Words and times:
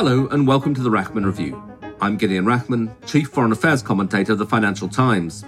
Hello, 0.00 0.28
and 0.28 0.46
welcome 0.46 0.74
to 0.76 0.80
the 0.80 0.90
Rachman 0.90 1.26
Review. 1.26 1.60
I'm 2.00 2.16
Gideon 2.16 2.44
Rachman, 2.44 2.94
Chief 3.04 3.28
Foreign 3.30 3.50
Affairs 3.50 3.82
Commentator 3.82 4.30
of 4.30 4.38
the 4.38 4.46
Financial 4.46 4.88
Times. 4.88 5.44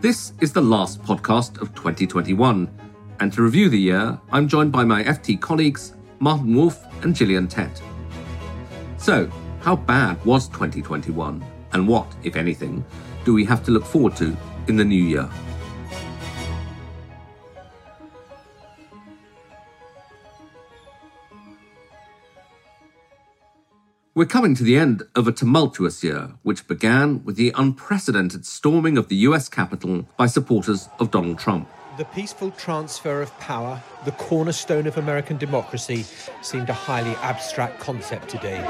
This 0.00 0.32
is 0.40 0.52
the 0.52 0.60
last 0.60 1.02
podcast 1.02 1.60
of 1.60 1.74
2021, 1.74 2.70
and 3.18 3.32
to 3.32 3.42
review 3.42 3.68
the 3.68 3.76
year, 3.76 4.16
I'm 4.30 4.46
joined 4.46 4.70
by 4.70 4.84
my 4.84 5.02
FT 5.02 5.40
colleagues, 5.40 5.94
Martin 6.20 6.54
Wolf 6.54 6.84
and 7.02 7.16
Gillian 7.16 7.48
Tett. 7.48 7.82
So, 8.96 9.28
how 9.60 9.74
bad 9.74 10.24
was 10.24 10.46
2021, 10.50 11.44
and 11.72 11.88
what, 11.88 12.06
if 12.22 12.36
anything, 12.36 12.84
do 13.24 13.34
we 13.34 13.44
have 13.44 13.64
to 13.64 13.72
look 13.72 13.84
forward 13.84 14.14
to 14.18 14.36
in 14.68 14.76
the 14.76 14.84
new 14.84 15.02
year? 15.02 15.28
We're 24.16 24.26
coming 24.26 24.54
to 24.54 24.62
the 24.62 24.76
end 24.76 25.02
of 25.16 25.26
a 25.26 25.32
tumultuous 25.32 26.04
year, 26.04 26.34
which 26.44 26.68
began 26.68 27.24
with 27.24 27.34
the 27.34 27.52
unprecedented 27.56 28.46
storming 28.46 28.96
of 28.96 29.08
the 29.08 29.16
US 29.26 29.48
Capitol 29.48 30.06
by 30.16 30.26
supporters 30.26 30.88
of 31.00 31.10
Donald 31.10 31.40
Trump. 31.40 31.68
The 31.98 32.04
peaceful 32.04 32.52
transfer 32.52 33.22
of 33.22 33.36
power, 33.40 33.82
the 34.04 34.12
cornerstone 34.12 34.86
of 34.86 34.98
American 34.98 35.36
democracy, 35.36 36.04
seemed 36.42 36.68
a 36.68 36.72
highly 36.72 37.16
abstract 37.22 37.80
concept 37.80 38.28
today. 38.28 38.64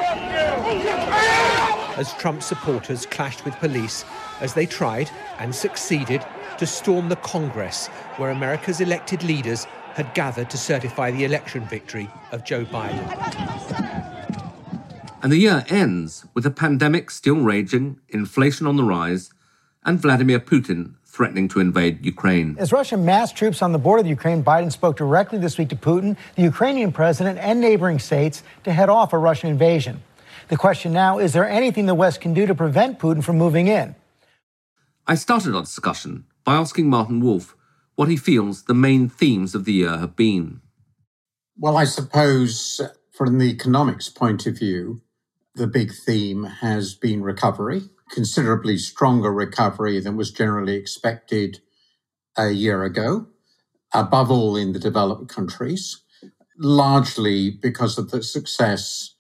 As 1.99 2.15
Trump 2.15 2.43
supporters 2.43 3.05
clashed 3.05 3.45
with 3.45 3.55
police 3.57 4.07
as 4.41 4.55
they 4.55 4.65
tried 4.65 5.11
and 5.39 5.55
succeeded 5.55 6.25
to 6.57 6.65
storm 6.65 7.11
the 7.11 7.17
Congress, 7.17 7.89
where 8.17 8.31
America's 8.31 8.81
elected 8.81 9.23
leaders 9.23 9.67
had 9.93 10.15
gathered 10.15 10.49
to 10.49 10.57
certify 10.57 11.11
the 11.11 11.25
election 11.25 11.67
victory 11.67 12.09
of 12.33 12.45
Joe 12.45 12.65
Biden. 12.65 14.14
And 15.25 15.33
the 15.33 15.39
year 15.39 15.65
ends 15.71 16.27
with 16.35 16.45
a 16.45 16.51
pandemic 16.51 17.11
still 17.11 17.41
raging, 17.41 17.99
inflation 18.11 18.67
on 18.67 18.77
the 18.77 18.85
rise, 18.85 19.33
and 19.83 19.99
Vladimir 19.99 20.39
Putin 20.39 20.97
threatening 21.07 21.49
to 21.49 21.61
invade 21.61 22.05
Ukraine. 22.05 22.57
As 22.59 22.73
Russia 22.73 22.99
massed 22.99 23.35
troops 23.35 23.63
on 23.63 23.73
the 23.73 23.79
border 23.79 24.03
of 24.03 24.07
Ukraine, 24.07 24.45
Biden 24.45 24.71
spoke 24.71 24.99
directly 24.99 25.39
this 25.39 25.57
week 25.57 25.71
to 25.71 25.77
Putin, 25.77 26.19
the 26.37 26.43
Ukrainian 26.43 26.93
president, 26.93 27.39
and 27.39 27.59
neighboring 27.59 27.99
states 28.01 28.43
to 28.65 28.71
head 28.71 28.91
off 28.91 29.15
a 29.15 29.19
Russian 29.19 29.49
invasion. 29.49 30.03
The 30.49 30.59
question 30.59 30.93
now 30.93 31.19
is 31.19 31.33
there 31.33 31.49
anything 31.49 31.87
the 31.87 31.95
West 31.95 32.21
can 32.21 32.35
do 32.35 32.45
to 32.45 32.55
prevent 32.55 32.99
Putin 32.99 33.25
from 33.25 33.39
moving 33.39 33.67
in? 33.67 33.95
I 35.07 35.15
started 35.15 35.55
our 35.55 35.63
discussion 35.63 36.27
by 36.45 36.57
asking 36.57 36.91
Martin 36.91 37.21
Wolf 37.21 37.57
what 37.95 38.11
he 38.11 38.19
feels 38.19 38.65
the 38.65 38.75
main 38.75 39.09
themes 39.09 39.55
of 39.55 39.65
the 39.65 39.73
year 39.73 39.97
have 39.97 40.17
been. 40.17 40.61
Well, 41.57 41.79
I 41.79 41.85
suppose 41.85 42.83
from 43.11 43.39
the 43.39 43.47
economics 43.47 44.11
point 44.11 44.45
of 44.47 44.59
view, 44.59 45.01
the 45.55 45.67
big 45.67 45.93
theme 45.93 46.45
has 46.45 46.95
been 46.95 47.23
recovery, 47.23 47.83
considerably 48.11 48.79
stronger 48.79 49.33
recovery 49.33 50.01
than 50.01 50.17
was 50.17 50.33
generally 50.33 50.77
expected 50.77 51.61
a 52.37 52.51
year 52.51 52.85
ago, 52.85 53.27
above 53.93 54.31
all 54.31 54.57
in 54.57 54.73
the 54.73 54.79
developed 54.79 55.29
countries, 55.29 56.03
largely 56.59 57.51
because 57.51 57.99
of 57.99 58.11
the 58.11 58.23
success 58.23 59.15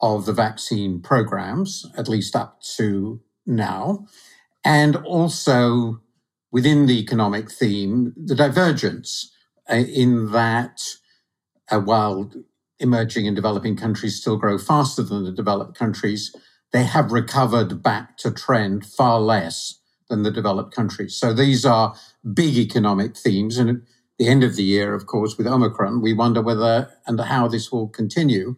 of 0.00 0.26
the 0.26 0.32
vaccine 0.32 1.00
programs, 1.00 1.86
at 1.96 2.08
least 2.08 2.36
up 2.36 2.60
to 2.62 3.20
now, 3.46 4.06
and 4.64 4.96
also 4.96 6.00
within 6.52 6.86
the 6.86 7.00
economic 7.00 7.50
theme, 7.50 8.12
the 8.16 8.34
divergence 8.34 9.32
uh, 9.70 9.76
in 9.76 10.32
that 10.32 10.80
uh, 11.70 11.80
while 11.80 12.30
emerging 12.80 13.26
and 13.26 13.36
developing 13.36 13.76
countries 13.76 14.16
still 14.16 14.36
grow 14.36 14.58
faster 14.58 15.02
than 15.02 15.24
the 15.24 15.32
developed 15.32 15.76
countries, 15.76 16.34
they 16.72 16.84
have 16.84 17.12
recovered 17.12 17.82
back 17.82 18.16
to 18.18 18.30
trend 18.30 18.84
far 18.84 19.20
less 19.20 19.80
than 20.08 20.22
the 20.22 20.30
developed 20.30 20.74
countries. 20.74 21.16
So 21.16 21.32
these 21.32 21.64
are 21.64 21.94
big 22.34 22.56
economic 22.56 23.16
themes. 23.16 23.58
And 23.58 23.70
at 23.70 23.76
the 24.18 24.28
end 24.28 24.44
of 24.44 24.56
the 24.56 24.62
year, 24.62 24.94
of 24.94 25.06
course, 25.06 25.36
with 25.36 25.46
Omicron, 25.46 26.00
we 26.00 26.12
wonder 26.12 26.42
whether 26.42 26.90
and 27.06 27.20
how 27.20 27.48
this 27.48 27.70
will 27.70 27.88
continue. 27.88 28.56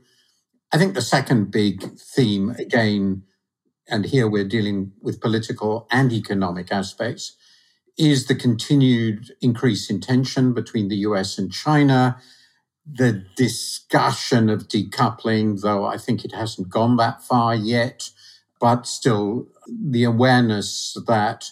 I 0.72 0.78
think 0.78 0.94
the 0.94 1.02
second 1.02 1.50
big 1.50 1.82
theme, 1.98 2.50
again, 2.50 3.22
and 3.88 4.04
here 4.04 4.28
we're 4.28 4.44
dealing 4.44 4.92
with 5.02 5.20
political 5.20 5.88
and 5.90 6.12
economic 6.12 6.70
aspects, 6.70 7.36
is 7.98 8.26
the 8.26 8.34
continued 8.34 9.32
increase 9.40 9.90
in 9.90 10.00
tension 10.00 10.54
between 10.54 10.88
the 10.88 10.96
US 10.98 11.38
and 11.38 11.52
China 11.52 12.16
the 12.86 13.24
discussion 13.36 14.48
of 14.48 14.68
decoupling, 14.68 15.60
though 15.60 15.84
I 15.84 15.96
think 15.96 16.24
it 16.24 16.34
hasn't 16.34 16.68
gone 16.68 16.96
that 16.96 17.22
far 17.22 17.54
yet, 17.54 18.10
but 18.60 18.86
still 18.86 19.48
the 19.68 20.04
awareness 20.04 20.96
that 21.06 21.46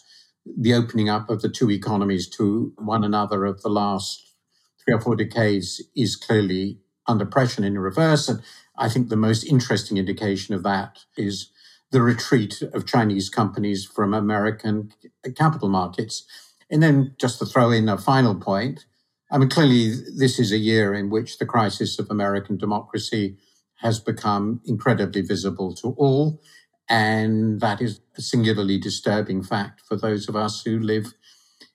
the 0.44 0.74
opening 0.74 1.08
up 1.08 1.30
of 1.30 1.42
the 1.42 1.48
two 1.48 1.70
economies 1.70 2.28
to 2.28 2.72
one 2.78 3.04
another 3.04 3.44
of 3.44 3.62
the 3.62 3.68
last 3.68 4.34
three 4.82 4.94
or 4.94 5.00
four 5.00 5.16
decades 5.16 5.82
is 5.94 6.16
clearly 6.16 6.78
under 7.06 7.26
pressure 7.26 7.64
in 7.64 7.78
reverse. 7.78 8.28
And 8.28 8.42
I 8.76 8.88
think 8.88 9.08
the 9.08 9.16
most 9.16 9.44
interesting 9.44 9.96
indication 9.96 10.54
of 10.54 10.62
that 10.62 10.98
is 11.16 11.50
the 11.90 12.02
retreat 12.02 12.62
of 12.74 12.86
Chinese 12.86 13.28
companies 13.28 13.84
from 13.84 14.12
American 14.12 14.92
capital 15.36 15.68
markets. 15.68 16.24
And 16.70 16.82
then 16.82 17.14
just 17.18 17.38
to 17.38 17.46
throw 17.46 17.70
in 17.70 17.88
a 17.88 17.96
final 17.96 18.34
point, 18.34 18.84
I 19.30 19.38
mean, 19.38 19.48
clearly, 19.48 19.92
this 20.16 20.38
is 20.38 20.52
a 20.52 20.58
year 20.58 20.94
in 20.94 21.10
which 21.10 21.38
the 21.38 21.46
crisis 21.46 21.98
of 21.98 22.10
American 22.10 22.56
democracy 22.56 23.36
has 23.76 24.00
become 24.00 24.60
incredibly 24.64 25.20
visible 25.20 25.74
to 25.74 25.88
all. 25.98 26.40
And 26.88 27.60
that 27.60 27.82
is 27.82 28.00
a 28.16 28.22
singularly 28.22 28.78
disturbing 28.78 29.42
fact 29.42 29.82
for 29.82 29.96
those 29.96 30.28
of 30.28 30.36
us 30.36 30.62
who 30.64 30.78
live 30.78 31.12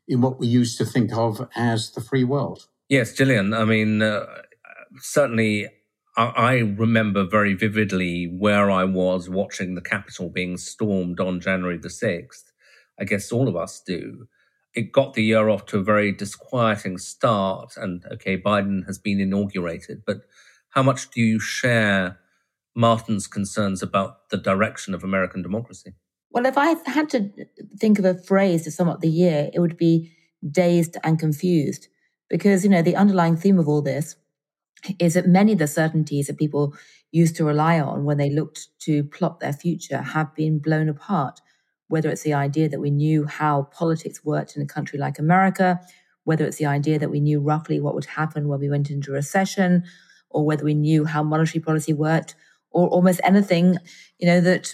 in 0.07 0.21
what 0.21 0.39
we 0.39 0.47
used 0.47 0.77
to 0.79 0.85
think 0.85 1.13
of 1.13 1.47
as 1.55 1.91
the 1.91 2.01
free 2.01 2.23
world. 2.23 2.67
Yes, 2.89 3.13
Gillian. 3.13 3.53
I 3.53 3.65
mean, 3.65 4.01
uh, 4.01 4.25
certainly, 4.97 5.67
I, 6.17 6.23
I 6.23 6.53
remember 6.57 7.23
very 7.23 7.53
vividly 7.53 8.25
where 8.25 8.71
I 8.71 8.83
was 8.83 9.29
watching 9.29 9.75
the 9.75 9.81
Capitol 9.81 10.29
being 10.29 10.57
stormed 10.57 11.19
on 11.19 11.39
January 11.39 11.77
the 11.77 11.89
6th. 11.89 12.51
I 12.99 13.05
guess 13.05 13.31
all 13.31 13.47
of 13.47 13.55
us 13.55 13.81
do 13.85 14.27
it 14.75 14.91
got 14.91 15.13
the 15.13 15.23
year 15.23 15.50
off 15.50 15.66
to 15.67 15.78
a 15.78 15.84
very 15.84 16.11
disquieting 16.11 16.97
start. 16.97 17.78
And 17.78 18.03
okay, 18.13 18.38
Biden 18.38 18.85
has 18.88 18.97
been 18.97 19.19
inaugurated, 19.19 20.03
but 20.06 20.22
how 20.69 20.84
much 20.84 21.11
do 21.11 21.22
you 21.22 21.39
share 21.39 22.19
Martin's 22.75 23.28
concerns 23.28 23.83
about 23.83 24.29
the 24.29 24.38
direction 24.38 24.94
of 24.94 25.03
American 25.03 25.41
democracy? 25.41 25.94
Well, 26.31 26.47
if 26.47 26.57
I 26.57 26.75
had 26.88 27.09
to 27.12 27.29
think 27.78 28.00
of 28.00 28.06
a 28.06 28.16
phrase 28.16 28.63
to 28.63 28.72
sum 28.72 28.89
up 28.89 29.01
the 29.01 29.09
year, 29.09 29.51
it 29.53 29.59
would 29.59 29.78
be 29.78 30.12
dazed 30.50 30.97
and 31.03 31.19
confused. 31.19 31.88
Because, 32.29 32.63
you 32.63 32.69
know, 32.72 32.81
the 32.81 32.95
underlying 32.95 33.38
theme 33.38 33.59
of 33.59 33.67
all 33.67 33.83
this 33.83 34.16
is 34.97 35.13
that 35.13 35.28
many 35.28 35.53
of 35.53 35.59
the 35.59 35.67
certainties 35.67 36.28
that 36.28 36.39
people 36.39 36.73
used 37.12 37.35
to 37.35 37.45
rely 37.45 37.79
on 37.79 38.06
when 38.06 38.17
they 38.17 38.31
looked 38.31 38.69
to 38.79 39.03
plot 39.03 39.39
their 39.39 39.53
future 39.53 40.01
have 40.01 40.33
been 40.33 40.57
blown 40.57 40.89
apart 40.89 41.39
whether 41.93 42.09
it's 42.09 42.23
the 42.23 42.33
idea 42.33 42.67
that 42.67 42.79
we 42.79 42.89
knew 42.89 43.23
how 43.27 43.69
politics 43.71 44.25
worked 44.25 44.55
in 44.55 44.63
a 44.63 44.65
country 44.65 44.97
like 44.97 45.19
America, 45.19 45.79
whether 46.23 46.43
it's 46.43 46.57
the 46.57 46.65
idea 46.65 46.97
that 46.97 47.11
we 47.11 47.19
knew 47.19 47.39
roughly 47.39 47.79
what 47.79 47.93
would 47.93 48.05
happen 48.05 48.47
when 48.47 48.59
we 48.59 48.67
went 48.67 48.89
into 48.89 49.11
recession, 49.11 49.83
or 50.31 50.43
whether 50.43 50.65
we 50.65 50.73
knew 50.73 51.05
how 51.05 51.21
monetary 51.21 51.61
policy 51.61 51.93
worked, 51.93 52.33
or 52.71 52.87
almost 52.87 53.21
anything, 53.23 53.77
you 54.17 54.25
know, 54.25 54.41
that 54.41 54.73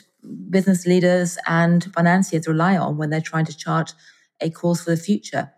business 0.49 0.85
leaders 0.85 1.37
and 1.45 1.91
financiers 1.93 2.47
rely 2.47 2.77
on 2.77 2.95
when 2.95 3.09
they're 3.09 3.19
trying 3.19 3.43
to 3.43 3.57
chart 3.57 3.93
a 4.39 4.49
course 4.49 4.81
for 4.85 4.91
the 4.91 4.95
future. 4.95 5.51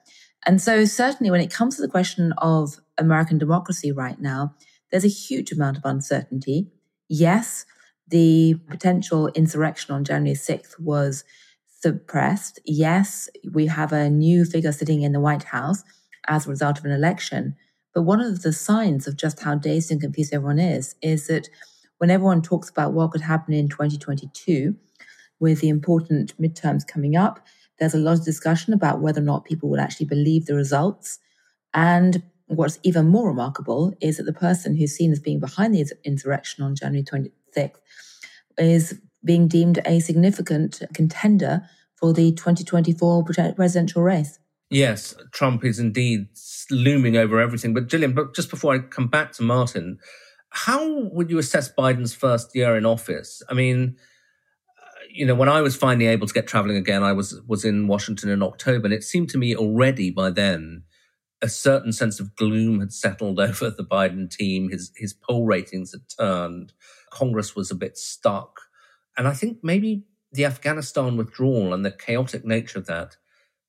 And 0.48 0.60
so 0.60 0.84
certainly 0.86 1.30
when 1.30 1.42
it 1.42 1.54
comes 1.54 1.76
to 1.76 1.84
the 1.84 1.88
question 1.88 2.34
of 2.40 2.80
American 2.98 3.38
democracy 3.38 3.92
right 3.92 4.20
now, 4.20 4.56
there's 4.90 5.06
a 5.06 5.20
huge 5.28 5.52
amount 5.52 5.78
of 5.78 5.86
uncertainty. 5.86 6.72
Yes, 7.08 7.68
the 8.08 8.56
potential 8.68 9.28
insurrection 9.36 9.94
on 9.94 10.04
January 10.04 10.36
6th 10.36 10.80
was 10.80 11.24
suppressed. 11.82 12.60
Yes, 12.66 13.30
we 13.52 13.68
have 13.68 13.92
a 13.92 14.10
new 14.10 14.46
figure 14.46 14.72
sitting 14.72 15.02
in 15.02 15.12
the 15.12 15.20
White 15.20 15.44
House 15.44 15.84
as 16.28 16.46
a 16.46 16.50
result 16.50 16.80
of 16.80 16.86
an 16.86 16.92
election. 16.92 17.56
But 17.94 18.04
one 18.04 18.22
of 18.22 18.42
the 18.44 18.54
signs 18.54 19.08
of 19.08 19.18
just 19.18 19.42
how 19.42 19.56
dazed 19.56 19.92
and 19.92 20.00
confused 20.00 20.34
everyone 20.34 20.60
is, 20.60 20.96
is 21.02 21.28
that 21.28 21.50
when 21.98 22.10
everyone 22.10 22.42
talks 22.42 22.70
about 22.70 22.94
what 22.94 23.12
could 23.12 23.22
happen 23.22 23.54
in 23.54 23.68
2022, 23.68 24.76
with 25.40 25.60
the 25.60 25.70
important 25.70 26.40
midterms 26.40 26.88
coming 26.88 27.16
up, 27.16 27.46
there's 27.80 27.96
a 27.96 28.00
lot 28.00 28.14
of 28.14 28.24
discussion 28.24 28.74
about 28.74 29.02
whether 29.02 29.20
or 29.20 29.26
not 29.26 29.44
people 29.44 29.70
will 29.70 29.80
actually 29.80 30.06
believe 30.06 30.46
the 30.46 30.56
results. 30.56 31.20
And 31.74 32.22
what's 32.48 32.80
even 32.84 33.08
more 33.08 33.30
remarkable 33.30 33.94
is 34.02 34.18
that 34.18 34.24
the 34.24 34.34
person 34.34 34.76
who's 34.76 34.96
seen 34.96 35.12
as 35.12 35.20
being 35.20 35.40
behind 35.40 35.74
the 35.74 35.92
insurrection 36.04 36.64
on 36.64 36.76
January 36.76 37.04
26th 37.04 37.72
is 38.58 39.00
being 39.24 39.48
deemed 39.48 39.80
a 39.86 40.00
significant 40.00 40.82
contender 40.94 41.62
for 41.96 42.14
the 42.14 42.32
2024 42.32 43.26
presidential 43.56 44.02
race. 44.04 44.40
Yes, 44.70 45.16
Trump 45.34 45.66
is 45.66 45.80
indeed 45.80 46.28
looming 46.72 47.18
over 47.18 47.40
everything. 47.40 47.74
But 47.74 47.88
Gillian, 47.88 48.14
but 48.14 48.34
just 48.34 48.50
before 48.50 48.74
I 48.74 48.80
come 48.80 49.08
back 49.08 49.34
to 49.34 49.44
Martin, 49.44 50.00
How 50.52 51.04
would 51.12 51.30
you 51.30 51.40
assess 51.40 51.72
Biden's 51.74 52.14
first 52.14 52.56
year 52.56 52.76
in 52.78 52.86
office? 52.86 53.42
I 53.50 53.54
mean, 53.54 53.96
uh, 54.78 55.04
you 55.10 55.26
know, 55.26 55.36
when 55.36 55.50
I 55.50 55.62
was 55.62 55.76
finally 55.76 56.08
able 56.08 56.28
to 56.28 56.34
get 56.34 56.48
traveling 56.48 56.78
again, 56.78 57.04
I 57.04 57.14
was 57.14 57.42
was 57.48 57.64
in 57.66 57.88
Washington 57.88 58.30
in 58.30 58.44
October, 58.44 58.86
and 58.86 58.94
it 58.94 59.04
seemed 59.04 59.30
to 59.32 59.38
me 59.38 59.56
already 59.56 60.12
by 60.12 60.30
then 60.30 60.84
a 61.42 61.50
certain 61.50 61.92
sense 61.94 62.20
of 62.20 62.36
gloom 62.36 62.80
had 62.82 62.94
settled 62.94 63.40
over 63.48 63.70
the 63.70 63.84
Biden 63.84 64.30
team. 64.30 64.70
His 64.70 64.92
his 64.96 65.14
poll 65.14 65.46
ratings 65.46 65.94
had 65.94 66.02
turned. 66.20 66.74
Congress 67.12 67.56
was 67.56 67.72
a 67.72 67.76
bit 67.76 67.98
stuck, 67.98 68.61
and 69.18 69.28
I 69.28 69.34
think 69.34 69.60
maybe 69.64 70.06
the 70.32 70.46
Afghanistan 70.46 71.18
withdrawal 71.18 71.74
and 71.74 71.86
the 71.86 71.92
chaotic 71.92 72.46
nature 72.46 72.80
of 72.80 72.88
that 72.88 73.18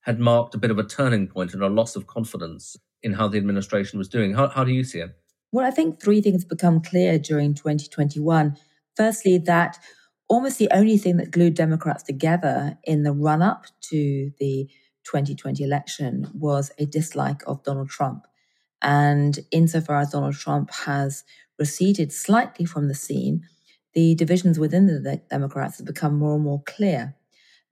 had 0.02 0.20
marked 0.20 0.54
a 0.54 0.58
bit 0.58 0.70
of 0.70 0.78
a 0.78 0.84
turning 0.84 1.28
point 1.28 1.54
and 1.54 1.62
a 1.62 1.68
loss 1.68 1.96
of 1.96 2.06
confidence 2.06 2.76
in 3.02 3.14
how 3.14 3.28
the 3.28 3.38
administration 3.38 3.98
was 3.98 4.08
doing. 4.08 4.34
How, 4.34 4.48
how 4.48 4.64
do 4.64 4.72
you 4.72 4.84
see 4.84 4.98
it? 4.98 5.16
Well, 5.50 5.66
I 5.66 5.70
think 5.70 6.00
three 6.00 6.20
things 6.20 6.44
become 6.44 6.80
clear 6.80 7.18
during 7.18 7.54
2021. 7.54 8.56
Firstly, 8.96 9.38
that 9.38 9.78
almost 10.28 10.58
the 10.58 10.70
only 10.72 10.96
thing 10.96 11.18
that 11.18 11.30
glued 11.30 11.54
Democrats 11.54 12.02
together 12.02 12.78
in 12.84 13.02
the 13.02 13.12
run 13.12 13.42
up 13.42 13.66
to 13.90 14.30
the 14.38 14.68
2020 15.04 15.62
election 15.62 16.30
was 16.32 16.70
a 16.78 16.86
dislike 16.86 17.42
of 17.46 17.62
Donald 17.64 17.90
Trump. 17.90 18.26
And 18.80 19.38
insofar 19.50 19.96
as 19.96 20.10
Donald 20.10 20.34
Trump 20.34 20.70
has 20.72 21.24
receded 21.58 22.12
slightly 22.12 22.64
from 22.64 22.88
the 22.88 22.94
scene, 22.94 23.42
the 23.94 24.14
divisions 24.14 24.58
within 24.58 24.86
the 24.86 25.20
Democrats 25.30 25.78
have 25.78 25.86
become 25.86 26.18
more 26.18 26.34
and 26.34 26.44
more 26.44 26.62
clear. 26.64 27.14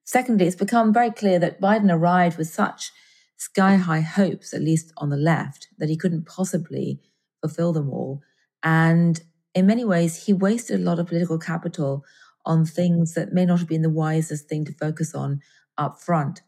Secondly, 0.05 0.47
it's 0.47 0.57
become 0.57 0.93
very 0.93 1.11
clear 1.11 1.39
that 1.39 1.61
Biden 1.61 1.93
arrived 1.93 2.37
with 2.37 2.49
such 2.49 2.93
sky 3.37 3.77
high 3.77 4.01
hopes, 4.01 4.53
at 4.53 4.61
least 4.61 4.93
on 4.99 5.09
the 5.09 5.17
left, 5.17 5.69
that 5.79 5.89
he 5.89 5.97
couldn't 5.97 6.27
possibly 6.27 7.01
fulfill 7.41 7.73
them 7.73 7.89
all. 7.89 8.21
And 8.63 9.21
in 9.55 9.67
many 9.67 9.85
ways, 9.85 10.27
he 10.27 10.33
wasted 10.33 10.81
a 10.81 10.83
lot 10.83 10.99
of 10.99 11.07
political 11.07 11.39
capital 11.39 12.05
on 12.45 12.65
things 12.65 13.15
that 13.15 13.33
may 13.33 13.45
not 13.45 13.59
have 13.59 13.69
been 13.69 13.83
the 13.83 13.91
wisest 13.91 14.49
thing 14.49 14.65
to 14.65 14.73
focus 14.73 15.15
on 15.15 15.41
up 15.79 16.01
front. 16.01 16.43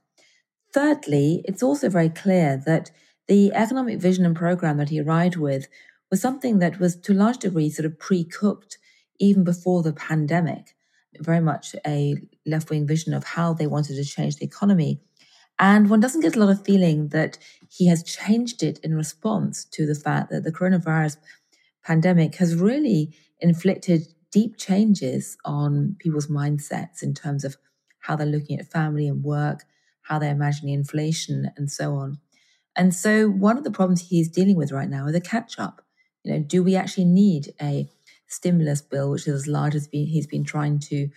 Thirdly, 0.72 1.42
it's 1.44 1.62
also 1.62 1.88
very 1.88 2.08
clear 2.08 2.62
that 2.66 2.90
the 3.28 3.52
economic 3.52 4.00
vision 4.00 4.24
and 4.24 4.36
program 4.36 4.78
that 4.78 4.88
he 4.88 5.00
arrived 5.00 5.36
with 5.36 5.68
was 6.10 6.20
something 6.20 6.58
that 6.58 6.78
was 6.78 6.96
to 6.96 7.12
a 7.12 7.14
large 7.14 7.38
degree 7.38 7.70
sort 7.70 7.86
of 7.86 7.98
pre 7.98 8.24
cooked 8.24 8.78
even 9.22 9.44
before 9.44 9.82
the 9.82 9.92
pandemic, 9.92 10.74
very 11.20 11.40
much 11.40 11.76
a 11.86 12.16
left 12.44 12.70
wing 12.70 12.86
vision 12.86 13.14
of 13.14 13.22
how 13.22 13.54
they 13.54 13.68
wanted 13.68 13.94
to 13.94 14.04
change 14.04 14.36
the 14.36 14.44
economy. 14.44 15.00
And 15.60 15.88
one 15.88 16.00
doesn't 16.00 16.22
get 16.22 16.34
a 16.34 16.40
lot 16.40 16.48
of 16.48 16.64
feeling 16.64 17.08
that 17.08 17.38
he 17.70 17.86
has 17.86 18.02
changed 18.02 18.64
it 18.64 18.80
in 18.82 18.96
response 18.96 19.64
to 19.66 19.86
the 19.86 19.94
fact 19.94 20.30
that 20.30 20.42
the 20.42 20.50
coronavirus 20.50 21.18
pandemic 21.84 22.34
has 22.36 22.56
really 22.56 23.14
inflicted 23.40 24.08
deep 24.32 24.56
changes 24.56 25.36
on 25.44 25.94
people's 26.00 26.26
mindsets 26.26 27.00
in 27.02 27.14
terms 27.14 27.44
of 27.44 27.56
how 28.00 28.16
they're 28.16 28.26
looking 28.26 28.58
at 28.58 28.72
family 28.72 29.06
and 29.06 29.22
work, 29.22 29.60
how 30.02 30.18
they're 30.18 30.32
imagining 30.32 30.74
inflation, 30.74 31.52
and 31.56 31.70
so 31.70 31.94
on. 31.94 32.18
And 32.74 32.92
so, 32.92 33.28
one 33.28 33.56
of 33.56 33.62
the 33.62 33.70
problems 33.70 34.08
he's 34.08 34.28
dealing 34.28 34.56
with 34.56 34.72
right 34.72 34.88
now 34.88 35.06
is 35.06 35.14
a 35.14 35.20
catch 35.20 35.60
up. 35.60 35.82
You 36.24 36.32
know, 36.32 36.38
do 36.40 36.62
we 36.62 36.74
actually 36.74 37.04
need 37.04 37.52
a 37.60 37.88
stimulus 38.32 38.80
bill, 38.80 39.10
which 39.10 39.28
is 39.28 39.34
as 39.34 39.46
large 39.46 39.74
as 39.74 39.88
he's 39.92 40.26
been 40.26 40.44
trying 40.44 40.78
to 40.80 41.08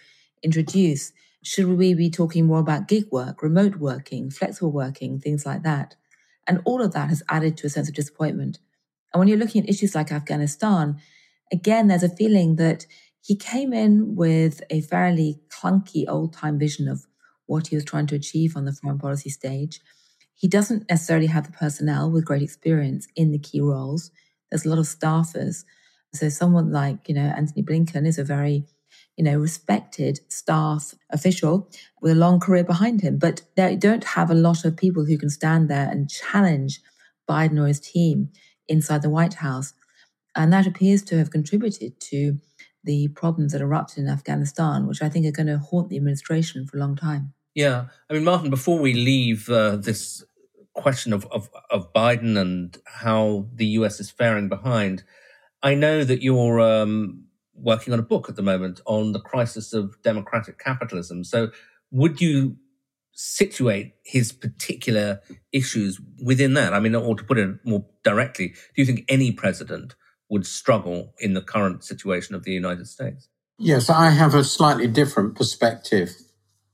introduce? 0.43 1.11
Should 1.43 1.67
we 1.67 1.93
be 1.93 2.09
talking 2.09 2.45
more 2.45 2.59
about 2.59 2.87
gig 2.87 3.05
work, 3.11 3.41
remote 3.41 3.77
working, 3.77 4.29
flexible 4.29 4.71
working, 4.71 5.19
things 5.19 5.45
like 5.45 5.63
that? 5.63 5.95
And 6.47 6.61
all 6.65 6.81
of 6.81 6.93
that 6.93 7.09
has 7.09 7.23
added 7.29 7.57
to 7.57 7.67
a 7.67 7.69
sense 7.69 7.87
of 7.87 7.95
disappointment. 7.95 8.59
And 9.13 9.19
when 9.19 9.27
you're 9.27 9.37
looking 9.37 9.63
at 9.63 9.69
issues 9.69 9.95
like 9.95 10.11
Afghanistan, 10.11 10.99
again, 11.51 11.87
there's 11.87 12.03
a 12.03 12.09
feeling 12.09 12.57
that 12.57 12.85
he 13.21 13.35
came 13.35 13.73
in 13.73 14.15
with 14.15 14.61
a 14.69 14.81
fairly 14.81 15.39
clunky 15.49 16.05
old 16.07 16.33
time 16.33 16.59
vision 16.59 16.87
of 16.87 17.05
what 17.47 17.67
he 17.67 17.75
was 17.75 17.85
trying 17.85 18.07
to 18.07 18.15
achieve 18.15 18.55
on 18.55 18.65
the 18.65 18.73
foreign 18.73 18.99
policy 18.99 19.29
stage. 19.29 19.81
He 20.35 20.47
doesn't 20.47 20.89
necessarily 20.89 21.27
have 21.27 21.45
the 21.45 21.51
personnel 21.51 22.11
with 22.11 22.25
great 22.25 22.41
experience 22.41 23.07
in 23.15 23.31
the 23.31 23.39
key 23.39 23.61
roles. 23.61 24.11
There's 24.49 24.65
a 24.65 24.69
lot 24.69 24.79
of 24.79 24.85
staffers. 24.85 25.63
So 26.15 26.29
someone 26.29 26.71
like, 26.71 27.07
you 27.07 27.15
know, 27.15 27.33
Antony 27.35 27.63
Blinken 27.63 28.05
is 28.05 28.17
a 28.17 28.23
very 28.23 28.65
you 29.17 29.23
know, 29.23 29.37
respected 29.37 30.19
staff 30.27 30.93
official 31.09 31.69
with 32.01 32.11
a 32.11 32.15
long 32.15 32.39
career 32.39 32.63
behind 32.63 33.01
him. 33.01 33.17
But 33.17 33.41
they 33.55 33.75
don't 33.75 34.03
have 34.03 34.29
a 34.29 34.35
lot 34.35 34.65
of 34.65 34.75
people 34.75 35.05
who 35.05 35.17
can 35.17 35.29
stand 35.29 35.69
there 35.69 35.89
and 35.89 36.09
challenge 36.09 36.81
Biden 37.29 37.61
or 37.61 37.67
his 37.67 37.79
team 37.79 38.29
inside 38.67 39.01
the 39.01 39.09
White 39.09 39.35
House. 39.35 39.73
And 40.35 40.51
that 40.51 40.67
appears 40.67 41.01
to 41.03 41.17
have 41.17 41.31
contributed 41.31 41.99
to 42.01 42.39
the 42.83 43.07
problems 43.09 43.53
that 43.53 43.61
erupted 43.61 43.99
in 43.99 44.09
Afghanistan, 44.09 44.85
which 44.85 45.01
I 45.01 45.09
think 45.09 45.25
are 45.25 45.31
going 45.31 45.47
to 45.47 45.57
haunt 45.57 45.89
the 45.89 45.97
administration 45.97 46.67
for 46.67 46.77
a 46.77 46.79
long 46.79 46.95
time. 46.95 47.33
Yeah. 47.55 47.85
I 48.09 48.13
mean, 48.13 48.25
Martin, 48.25 48.49
before 48.49 48.79
we 48.79 48.93
leave 48.93 49.49
uh, 49.49 49.77
this 49.77 50.23
question 50.73 51.13
of, 51.13 51.25
of, 51.31 51.49
of, 51.71 51.93
Biden 51.93 52.37
and 52.37 52.77
how 52.85 53.47
the 53.53 53.65
US 53.67 54.01
is 54.01 54.11
faring 54.11 54.49
behind, 54.49 55.05
I 55.65 55.73
know 55.73 56.03
that 56.03 56.21
you're 56.21 56.61
um, 56.61 57.25
working 57.55 57.91
on 57.91 57.99
a 57.99 58.03
book 58.03 58.29
at 58.29 58.35
the 58.35 58.43
moment 58.43 58.81
on 58.85 59.13
the 59.13 59.19
crisis 59.19 59.73
of 59.73 59.99
democratic 60.03 60.59
capitalism. 60.59 61.23
So, 61.23 61.49
would 61.89 62.21
you 62.21 62.57
situate 63.13 63.93
his 64.03 64.31
particular 64.31 65.21
issues 65.51 65.99
within 66.23 66.53
that? 66.53 66.73
I 66.73 66.79
mean, 66.79 66.93
or 66.93 67.15
to 67.15 67.23
put 67.23 67.39
it 67.39 67.57
more 67.65 67.83
directly, 68.03 68.49
do 68.49 68.55
you 68.75 68.85
think 68.85 69.05
any 69.09 69.31
president 69.31 69.95
would 70.29 70.45
struggle 70.45 71.13
in 71.19 71.33
the 71.33 71.41
current 71.41 71.83
situation 71.83 72.35
of 72.35 72.43
the 72.43 72.51
United 72.51 72.87
States? 72.87 73.27
Yes, 73.57 73.89
I 73.89 74.11
have 74.11 74.35
a 74.35 74.43
slightly 74.43 74.87
different 74.87 75.35
perspective 75.35 76.11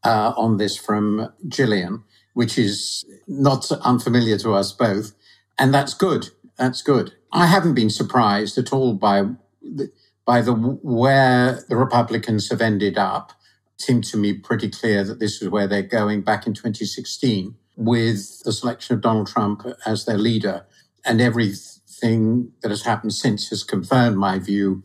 uh, 0.04 0.34
on 0.36 0.58
this 0.58 0.76
from 0.76 1.32
Gillian, 1.48 2.04
which 2.34 2.58
is 2.58 3.06
not 3.26 3.72
unfamiliar 3.72 4.38
to 4.40 4.54
us 4.54 4.74
both. 4.74 5.14
And 5.58 5.74
that's 5.74 5.94
good. 5.94 6.32
That's 6.62 6.84
good. 6.84 7.16
I 7.32 7.48
haven't 7.48 7.74
been 7.74 7.90
surprised 7.90 8.56
at 8.60 8.72
all 8.72 8.94
by 8.94 9.24
the, 9.64 9.92
by 10.28 10.42
the 10.44 10.54
where 10.54 11.64
the 11.68 11.76
Republicans 11.76 12.52
have 12.52 12.62
ended 12.62 13.00
up, 13.00 13.32
it 13.74 13.82
seemed 13.82 14.04
to 14.06 14.18
me 14.18 14.34
pretty 14.34 14.70
clear 14.70 15.04
that 15.04 15.20
this 15.20 15.42
is 15.42 15.50
where 15.50 15.66
they're 15.66 15.82
going 15.82 16.22
back 16.22 16.46
in 16.46 16.54
2016 16.54 17.56
with 17.76 18.44
the 18.44 18.54
selection 18.54 18.94
of 18.94 19.02
Donald 19.02 19.26
Trump 19.26 19.66
as 19.88 20.06
their 20.06 20.20
leader. 20.20 20.68
And 21.04 21.20
everything 21.20 22.52
that 22.62 22.70
has 22.70 22.84
happened 22.84 23.16
since 23.16 23.50
has 23.50 23.64
confirmed 23.64 24.18
my 24.18 24.38
view 24.38 24.84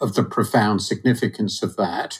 of 0.00 0.14
the 0.14 0.24
profound 0.24 0.82
significance 0.82 1.62
of 1.62 1.76
that. 1.76 2.18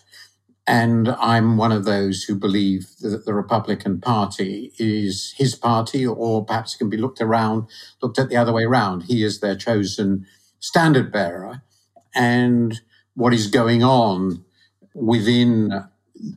And 0.66 1.09
I'm 1.09 1.57
one 1.57 1.73
of 1.73 1.85
those 1.85 2.23
who 2.23 2.37
believe 2.37 2.87
that 3.00 3.25
the 3.25 3.35
Republican 3.35 4.00
Party 4.00 4.73
is 4.78 5.35
his 5.37 5.57
party, 5.57 6.07
or 6.07 6.45
perhaps 6.45 6.75
it 6.75 6.78
can 6.78 6.88
be 6.88 6.97
looked 6.97 7.21
around, 7.21 7.66
looked 8.00 8.19
at 8.19 8.28
the 8.28 8.37
other 8.37 8.52
way 8.52 8.64
around. 8.64 9.02
He 9.02 9.25
is 9.25 9.40
their 9.40 9.57
chosen 9.57 10.25
standard 10.61 11.12
bearer 11.12 11.62
and 12.14 12.81
what 13.14 13.35
is 13.35 13.49
going 13.49 13.83
on 13.83 14.45
within 14.95 15.85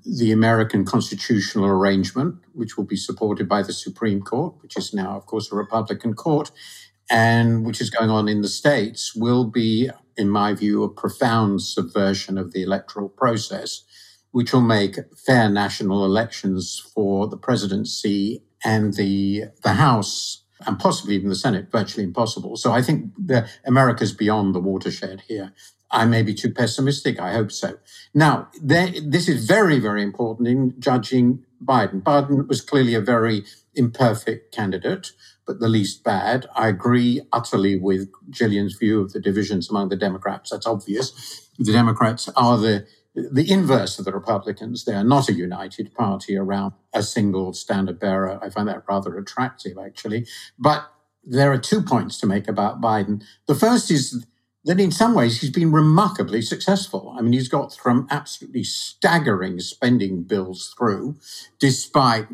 the 0.05 0.31
American 0.31 0.85
constitutional 0.85 1.65
arrangement, 1.65 2.35
which 2.53 2.77
will 2.77 2.85
be 2.85 2.95
supported 2.95 3.47
by 3.47 3.61
the 3.61 3.73
Supreme 3.73 4.21
Court, 4.21 4.55
which 4.61 4.77
is 4.77 4.93
now, 4.93 5.15
of 5.15 5.27
course, 5.27 5.51
a 5.51 5.55
Republican 5.55 6.15
court, 6.15 6.51
and 7.09 7.65
which 7.65 7.79
is 7.79 7.91
going 7.91 8.09
on 8.09 8.27
in 8.27 8.41
the 8.41 8.47
states, 8.47 9.15
will 9.15 9.45
be, 9.45 9.91
in 10.17 10.29
my 10.29 10.53
view, 10.53 10.83
a 10.83 10.89
profound 10.89 11.61
subversion 11.61 12.37
of 12.37 12.51
the 12.51 12.63
electoral 12.63 13.09
process, 13.09 13.83
which 14.35 14.51
will 14.51 14.59
make 14.59 14.97
fair 15.15 15.49
national 15.49 16.03
elections 16.03 16.91
for 16.93 17.25
the 17.25 17.37
presidency 17.37 18.43
and 18.65 18.95
the, 18.95 19.45
the 19.63 19.75
House 19.75 20.43
and 20.67 20.77
possibly 20.77 21.15
even 21.15 21.29
the 21.29 21.35
Senate 21.35 21.71
virtually 21.71 22.03
impossible. 22.03 22.57
So 22.57 22.73
I 22.73 22.81
think 22.81 23.11
that 23.27 23.47
America's 23.65 24.11
beyond 24.11 24.53
the 24.53 24.59
watershed 24.59 25.23
here. 25.29 25.53
I 25.89 26.03
may 26.03 26.21
be 26.21 26.33
too 26.33 26.51
pessimistic. 26.51 27.17
I 27.17 27.31
hope 27.31 27.49
so. 27.49 27.77
Now, 28.13 28.49
there, 28.61 28.91
this 29.01 29.29
is 29.29 29.45
very, 29.45 29.79
very 29.79 30.03
important 30.03 30.49
in 30.49 30.73
judging 30.79 31.45
Biden. 31.63 32.03
Biden 32.03 32.45
was 32.45 32.59
clearly 32.59 32.93
a 32.93 32.99
very 32.99 33.45
imperfect 33.73 34.53
candidate, 34.53 35.13
but 35.47 35.61
the 35.61 35.69
least 35.69 36.03
bad. 36.03 36.45
I 36.53 36.67
agree 36.67 37.21
utterly 37.31 37.79
with 37.79 38.09
Gillian's 38.31 38.75
view 38.75 38.99
of 38.99 39.13
the 39.13 39.21
divisions 39.21 39.69
among 39.69 39.87
the 39.87 39.95
Democrats. 39.95 40.49
That's 40.49 40.67
obvious. 40.67 41.47
The 41.57 41.71
Democrats 41.71 42.27
are 42.35 42.57
the 42.57 42.85
the 43.15 43.49
inverse 43.49 43.97
of 43.97 44.05
the 44.05 44.11
Republicans. 44.11 44.83
They 44.83 44.93
are 44.93 45.03
not 45.03 45.29
a 45.29 45.33
united 45.33 45.93
party 45.93 46.35
around 46.35 46.73
a 46.93 47.01
single 47.01 47.53
standard 47.53 47.99
bearer. 47.99 48.39
I 48.43 48.49
find 48.49 48.67
that 48.67 48.83
rather 48.87 49.17
attractive, 49.17 49.77
actually. 49.77 50.27
But 50.59 50.85
there 51.23 51.51
are 51.51 51.57
two 51.57 51.81
points 51.81 52.19
to 52.19 52.27
make 52.27 52.47
about 52.47 52.81
Biden. 52.81 53.23
The 53.47 53.55
first 53.55 53.89
is 53.89 54.25
that 54.65 54.79
in 54.79 54.91
some 54.91 55.13
ways 55.13 55.41
he's 55.41 55.51
been 55.51 55.71
remarkably 55.71 56.41
successful. 56.41 57.13
I 57.17 57.21
mean, 57.21 57.33
he's 57.33 57.47
got 57.47 57.75
from 57.75 58.07
absolutely 58.09 58.63
staggering 58.63 59.59
spending 59.59 60.23
bills 60.23 60.73
through, 60.77 61.17
despite 61.59 62.27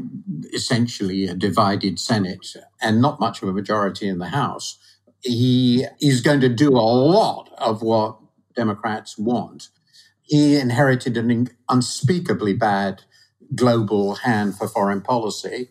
essentially 0.53 1.25
a 1.25 1.35
divided 1.35 2.00
Senate 2.00 2.55
and 2.81 3.01
not 3.01 3.19
much 3.19 3.41
of 3.41 3.50
a 3.50 3.53
majority 3.53 4.07
in 4.07 4.19
the 4.19 4.29
House. 4.29 4.77
He 5.21 5.85
is 6.01 6.21
going 6.21 6.39
to 6.39 6.50
do 6.50 6.71
a 6.71 6.79
lot 6.79 7.51
of 7.57 7.81
what 7.81 8.17
Democrats 8.55 9.17
want. 9.17 9.69
He 10.31 10.57
inherited 10.57 11.17
an 11.17 11.50
unspeakably 11.69 12.53
bad 12.53 13.03
global 13.53 14.15
hand 14.15 14.57
for 14.57 14.67
foreign 14.69 15.01
policy. 15.01 15.69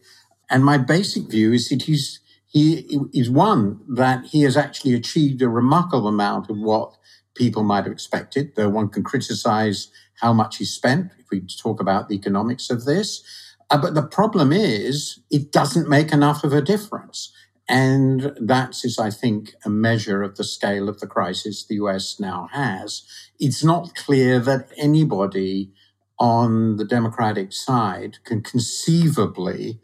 And 0.51 0.65
my 0.65 0.77
basic 0.77 1.31
view 1.31 1.55
is 1.55 1.71
that 1.71 1.83
he's 1.83 2.21
he 2.47 2.99
is 3.15 3.31
one 3.31 3.81
that 3.89 4.27
he 4.27 4.43
has 4.43 4.57
actually 4.59 4.93
achieved 4.95 5.41
a 5.41 5.49
remarkable 5.49 6.09
amount 6.09 6.51
of 6.51 6.59
what 6.59 6.97
people 7.35 7.63
might 7.63 7.85
have 7.85 7.93
expected, 7.93 8.55
though 8.57 8.69
one 8.69 8.89
can 8.91 9.05
criticize 9.05 9.89
how 10.21 10.33
much 10.35 10.59
he 10.59 10.67
spent 10.67 11.13
if 11.19 11.31
we 11.31 11.41
talk 11.63 11.81
about 11.81 12.09
the 12.09 12.17
economics 12.17 12.69
of 12.69 12.85
this. 12.85 13.23
Uh, 13.71 13.79
but 13.81 13.95
the 13.95 14.03
problem 14.03 14.53
is 14.53 15.21
it 15.31 15.53
doesn't 15.53 15.89
make 15.89 16.13
enough 16.13 16.45
of 16.45 16.53
a 16.53 16.61
difference. 16.61 17.33
And 17.71 18.33
that 18.41 18.85
is, 18.85 18.99
I 18.99 19.11
think, 19.11 19.55
a 19.65 19.71
measure 19.71 20.25
of 20.25 20.37
the 20.37 20.43
scale 20.43 20.89
of 20.89 20.99
the 20.99 21.07
crisis 21.07 21.65
the 21.65 21.77
US 21.77 22.19
now 22.19 22.49
has. 22.51 23.05
It's 23.39 23.63
not 23.63 23.95
clear 23.95 24.41
that 24.41 24.73
anybody 24.77 25.71
on 26.19 26.79
the 26.79 26.85
Democratic 26.85 27.53
side 27.53 28.19
can 28.25 28.43
conceivably 28.43 29.79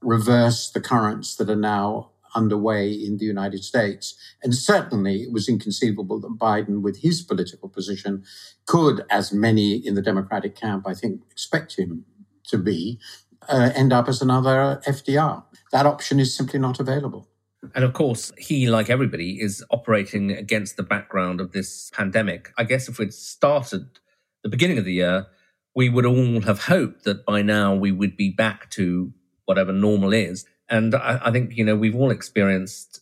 reverse 0.00 0.70
the 0.70 0.80
currents 0.80 1.34
that 1.34 1.50
are 1.50 1.56
now 1.56 2.12
underway 2.36 2.92
in 2.92 3.18
the 3.18 3.24
United 3.24 3.64
States. 3.64 4.14
And 4.44 4.54
certainly 4.54 5.24
it 5.24 5.32
was 5.32 5.48
inconceivable 5.48 6.20
that 6.20 6.38
Biden, 6.38 6.80
with 6.80 6.98
his 6.98 7.22
political 7.22 7.68
position, 7.68 8.22
could, 8.66 9.04
as 9.10 9.32
many 9.32 9.84
in 9.84 9.96
the 9.96 10.00
Democratic 10.00 10.54
camp, 10.54 10.86
I 10.86 10.94
think, 10.94 11.22
expect 11.32 11.76
him 11.76 12.04
to 12.44 12.56
be, 12.56 13.00
uh, 13.48 13.72
end 13.74 13.92
up 13.92 14.08
as 14.08 14.22
another 14.22 14.80
FDR. 14.86 15.42
That 15.72 15.86
option 15.86 16.20
is 16.20 16.36
simply 16.36 16.60
not 16.60 16.78
available. 16.78 17.28
And 17.74 17.84
of 17.84 17.92
course, 17.92 18.32
he, 18.36 18.68
like 18.68 18.90
everybody, 18.90 19.40
is 19.40 19.64
operating 19.70 20.32
against 20.32 20.76
the 20.76 20.82
background 20.82 21.40
of 21.40 21.52
this 21.52 21.90
pandemic. 21.94 22.52
I 22.58 22.64
guess 22.64 22.88
if 22.88 22.98
we'd 22.98 23.14
started 23.14 24.00
the 24.42 24.48
beginning 24.48 24.78
of 24.78 24.84
the 24.84 24.94
year, 24.94 25.26
we 25.74 25.88
would 25.88 26.04
all 26.04 26.40
have 26.42 26.64
hoped 26.64 27.04
that 27.04 27.24
by 27.24 27.42
now 27.42 27.74
we 27.74 27.92
would 27.92 28.16
be 28.16 28.30
back 28.30 28.70
to 28.70 29.12
whatever 29.44 29.72
normal 29.72 30.12
is. 30.12 30.44
And 30.68 30.94
I, 30.94 31.20
I 31.24 31.30
think, 31.30 31.56
you 31.56 31.64
know, 31.64 31.76
we've 31.76 31.94
all 31.94 32.10
experienced 32.10 33.00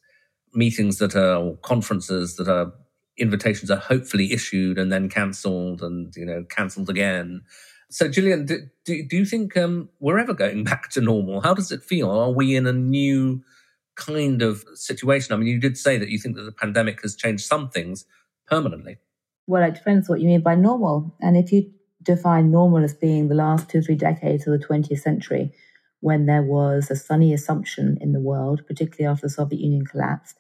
meetings 0.52 0.99
that 0.99 1.17
are, 1.17 1.37
or 1.37 1.57
conferences 1.59 2.37
that 2.37 2.49
are, 2.49 2.73
invitations 3.17 3.71
are 3.71 3.79
hopefully 3.79 4.33
issued 4.33 4.79
and 4.79 4.93
then 4.93 5.09
cancelled 5.09 5.83
and, 5.83 6.14
you 6.17 6.25
know, 6.25 6.45
cancelled 6.49 6.90
again. 6.90 7.43
So, 7.90 8.09
Gillian, 8.09 8.47
do, 8.47 8.59
do, 8.85 9.07
do 9.07 9.17
you 9.17 9.25
think 9.25 9.57
um, 9.57 9.88
we're 10.00 10.19
ever 10.19 10.35
going 10.35 10.64
back 10.71 10.90
to 10.90 11.00
normal? 11.00 11.40
How 11.40 11.55
does 11.55 11.73
it 11.73 11.83
feel? 11.83 12.11
Are 12.11 12.31
we 12.31 12.55
in 12.55 12.67
a 12.67 12.73
new 12.73 13.43
kind 14.00 14.42
of 14.42 14.64
situation? 14.75 15.33
I 15.33 15.37
mean, 15.37 15.47
you 15.49 15.61
did 15.61 15.76
say 15.76 15.99
that 15.99 16.09
you 16.09 16.19
think 16.19 16.37
that 16.37 16.42
the 16.42 16.52
pandemic 16.52 17.02
has 17.02 17.14
changed 17.14 17.45
some 17.45 17.69
things 17.69 18.04
permanently. 18.49 18.97
Well, 19.47 19.62
it 19.62 19.75
depends 19.75 20.09
what 20.09 20.21
you 20.21 20.26
mean 20.26 20.42
by 20.42 20.54
normal. 20.54 21.14
And 21.21 21.37
if 21.37 21.52
you 21.52 21.71
define 22.02 22.50
normal 22.50 22.83
as 22.83 22.95
being 22.95 23.28
the 23.28 23.35
last 23.35 23.69
two 23.69 23.83
three 23.83 23.97
decades 23.97 24.47
of 24.47 24.59
the 24.59 24.66
20th 24.66 25.00
century, 25.00 25.52
when 26.00 26.26
there 26.26 26.42
was 26.42 26.90
a 26.90 26.97
sunny 26.97 27.33
assumption 27.33 27.99
in 28.00 28.12
the 28.12 28.21
world, 28.21 28.62
particularly 28.66 29.11
after 29.11 29.26
the 29.26 29.33
Soviet 29.33 29.61
Union 29.61 29.85
collapsed, 29.85 30.38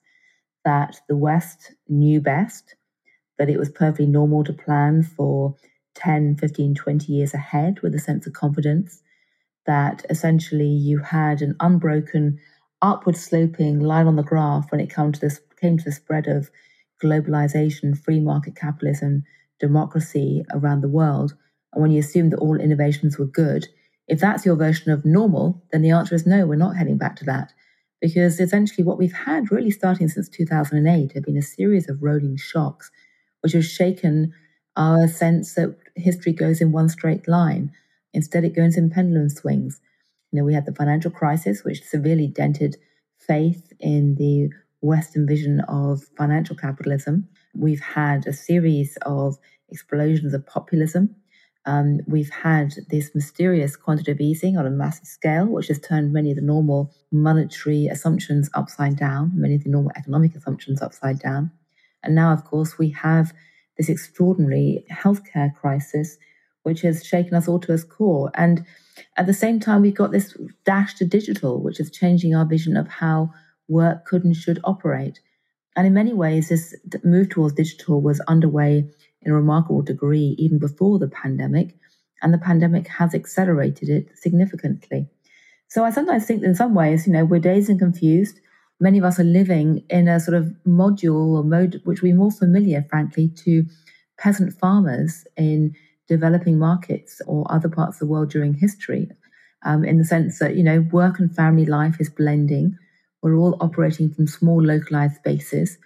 that 0.64 1.00
the 1.08 1.16
West 1.16 1.74
knew 1.88 2.20
best, 2.20 2.74
that 3.38 3.50
it 3.50 3.58
was 3.58 3.70
perfectly 3.70 4.06
normal 4.06 4.44
to 4.44 4.52
plan 4.52 5.02
for 5.02 5.54
10, 5.94 6.36
15, 6.36 6.74
20 6.74 7.12
years 7.12 7.34
ahead 7.34 7.80
with 7.82 7.94
a 7.94 7.98
sense 7.98 8.26
of 8.26 8.32
confidence, 8.32 9.02
that 9.66 10.04
essentially 10.08 10.68
you 10.68 10.98
had 10.98 11.42
an 11.42 11.56
unbroken 11.60 12.38
upward 12.82 13.16
sloping 13.16 13.80
line 13.80 14.06
on 14.06 14.16
the 14.16 14.22
graph 14.22 14.70
when 14.70 14.80
it 14.80 14.94
came 14.94 15.12
to 15.12 15.20
this 15.20 15.40
came 15.60 15.76
to 15.78 15.84
the 15.84 15.92
spread 15.92 16.26
of 16.26 16.50
globalization, 17.02 17.96
free 17.98 18.20
market 18.20 18.56
capitalism, 18.56 19.24
democracy 19.58 20.42
around 20.52 20.80
the 20.80 20.88
world. 20.88 21.34
And 21.72 21.82
when 21.82 21.90
you 21.90 22.00
assume 22.00 22.30
that 22.30 22.38
all 22.38 22.58
innovations 22.58 23.18
were 23.18 23.26
good, 23.26 23.68
if 24.08 24.18
that's 24.18 24.44
your 24.44 24.56
version 24.56 24.90
of 24.90 25.04
normal, 25.04 25.62
then 25.70 25.82
the 25.82 25.90
answer 25.90 26.14
is 26.14 26.26
no, 26.26 26.46
we're 26.46 26.56
not 26.56 26.76
heading 26.76 26.98
back 26.98 27.16
to 27.16 27.24
that. 27.26 27.52
Because 28.00 28.40
essentially, 28.40 28.82
what 28.84 28.98
we've 28.98 29.12
had 29.12 29.52
really 29.52 29.70
starting 29.70 30.08
since 30.08 30.28
2008 30.28 31.12
have 31.12 31.24
been 31.24 31.36
a 31.36 31.42
series 31.42 31.88
of 31.88 32.02
rolling 32.02 32.36
shocks, 32.36 32.90
which 33.42 33.52
have 33.52 33.64
shaken 33.64 34.32
our 34.76 35.06
sense 35.06 35.54
that 35.54 35.76
history 35.96 36.32
goes 36.32 36.60
in 36.60 36.72
one 36.72 36.88
straight 36.88 37.28
line. 37.28 37.70
Instead, 38.14 38.44
it 38.44 38.56
goes 38.56 38.76
in 38.76 38.90
pendulum 38.90 39.28
swings. 39.28 39.80
You 40.32 40.38
know, 40.38 40.44
we 40.44 40.54
had 40.54 40.66
the 40.66 40.74
financial 40.74 41.10
crisis, 41.10 41.64
which 41.64 41.82
severely 41.82 42.26
dented 42.26 42.76
faith 43.18 43.72
in 43.80 44.14
the 44.16 44.50
Western 44.80 45.26
vision 45.26 45.60
of 45.68 46.02
financial 46.16 46.56
capitalism. 46.56 47.28
We've 47.54 47.80
had 47.80 48.26
a 48.26 48.32
series 48.32 48.96
of 49.02 49.36
explosions 49.68 50.34
of 50.34 50.46
populism 50.46 51.16
um, 51.66 52.00
we've 52.06 52.30
had 52.30 52.74
this 52.88 53.14
mysterious 53.14 53.76
quantitative 53.76 54.20
easing 54.20 54.56
on 54.56 54.66
a 54.66 54.70
massive 54.70 55.06
scale, 55.06 55.46
which 55.46 55.68
has 55.68 55.78
turned 55.78 56.12
many 56.12 56.30
of 56.30 56.36
the 56.36 56.42
normal 56.42 56.94
monetary 57.12 57.86
assumptions 57.86 58.48
upside 58.54 58.96
down, 58.96 59.32
many 59.34 59.56
of 59.56 59.64
the 59.64 59.70
normal 59.70 59.92
economic 59.96 60.34
assumptions 60.34 60.80
upside 60.80 61.18
down. 61.18 61.50
And 62.02 62.14
now, 62.14 62.32
of 62.32 62.44
course, 62.44 62.78
we 62.78 62.90
have 62.90 63.32
this 63.76 63.90
extraordinary 63.90 64.84
healthcare 64.90 65.54
crisis, 65.54 66.16
which 66.62 66.80
has 66.80 67.04
shaken 67.04 67.34
us 67.34 67.46
all 67.46 67.60
to 67.60 67.74
its 67.74 67.84
core. 67.84 68.30
And 68.34 68.64
at 69.16 69.26
the 69.26 69.34
same 69.34 69.60
time, 69.60 69.82
we've 69.82 69.94
got 69.94 70.12
this 70.12 70.36
dash 70.64 70.94
to 70.94 71.04
digital, 71.04 71.62
which 71.62 71.80
is 71.80 71.90
changing 71.90 72.34
our 72.34 72.44
vision 72.44 72.76
of 72.76 72.88
how 72.88 73.32
work 73.68 74.04
could 74.04 74.24
and 74.24 74.36
should 74.36 74.60
operate. 74.64 75.20
And 75.76 75.86
in 75.86 75.94
many 75.94 76.12
ways, 76.12 76.48
this 76.48 76.74
move 77.04 77.30
towards 77.30 77.54
digital 77.54 78.00
was 78.00 78.20
underway 78.20 78.90
in 79.22 79.32
a 79.32 79.34
remarkable 79.34 79.82
degree 79.82 80.34
even 80.38 80.58
before 80.58 80.98
the 80.98 81.08
pandemic, 81.08 81.76
and 82.22 82.34
the 82.34 82.38
pandemic 82.38 82.88
has 82.88 83.14
accelerated 83.14 83.88
it 83.88 84.08
significantly. 84.14 85.08
So 85.68 85.84
I 85.84 85.90
sometimes 85.90 86.26
think 86.26 86.42
in 86.42 86.54
some 86.54 86.74
ways, 86.74 87.06
you 87.06 87.12
know, 87.12 87.24
we're 87.24 87.40
dazed 87.40 87.70
and 87.70 87.78
confused. 87.78 88.40
Many 88.80 88.98
of 88.98 89.04
us 89.04 89.20
are 89.20 89.24
living 89.24 89.84
in 89.88 90.08
a 90.08 90.18
sort 90.18 90.36
of 90.36 90.52
module 90.66 91.36
or 91.36 91.44
mode 91.44 91.80
which 91.84 92.02
we're 92.02 92.14
more 92.14 92.32
familiar, 92.32 92.84
frankly, 92.90 93.28
to 93.44 93.64
peasant 94.18 94.52
farmers 94.58 95.24
in 95.36 95.74
developing 96.10 96.58
markets 96.58 97.22
or 97.28 97.46
other 97.48 97.68
parts 97.68 97.96
of 97.96 98.00
the 98.00 98.12
world 98.12 98.28
during 98.30 98.52
history, 98.52 99.08
um, 99.64 99.84
in 99.84 99.96
the 99.96 100.04
sense 100.04 100.40
that, 100.40 100.56
you 100.56 100.64
know, 100.64 100.80
work 100.90 101.20
and 101.20 101.34
family 101.34 101.64
life 101.64 102.00
is 102.00 102.10
blending. 102.10 102.76
We're 103.22 103.36
all 103.36 103.56
operating 103.60 104.12
from 104.12 104.26
small 104.26 104.60
localized 104.60 105.14
spaces. 105.14 105.78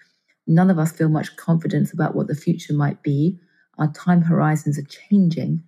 None 0.47 0.71
of 0.71 0.78
us 0.78 0.93
feel 0.93 1.11
much 1.11 1.37
confidence 1.37 1.93
about 1.93 2.14
what 2.14 2.26
the 2.26 2.35
future 2.35 2.73
might 2.73 3.02
be. 3.02 3.38
Our 3.78 3.93
time 3.93 4.23
horizons 4.23 4.78
are 4.78 4.88
changing. 5.11 5.62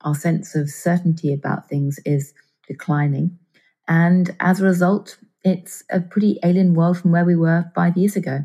Our 0.00 0.16
sense 0.16 0.56
of 0.56 0.68
certainty 0.68 1.32
about 1.32 1.68
things 1.68 2.00
is 2.04 2.34
declining. 2.66 3.38
And 3.86 4.34
as 4.40 4.60
a 4.60 4.64
result, 4.64 5.18
it's 5.44 5.84
a 5.90 6.00
pretty 6.00 6.40
alien 6.42 6.74
world 6.74 6.98
from 6.98 7.12
where 7.12 7.24
we 7.24 7.36
were 7.36 7.70
five 7.76 7.96
years 7.96 8.16
ago. 8.16 8.40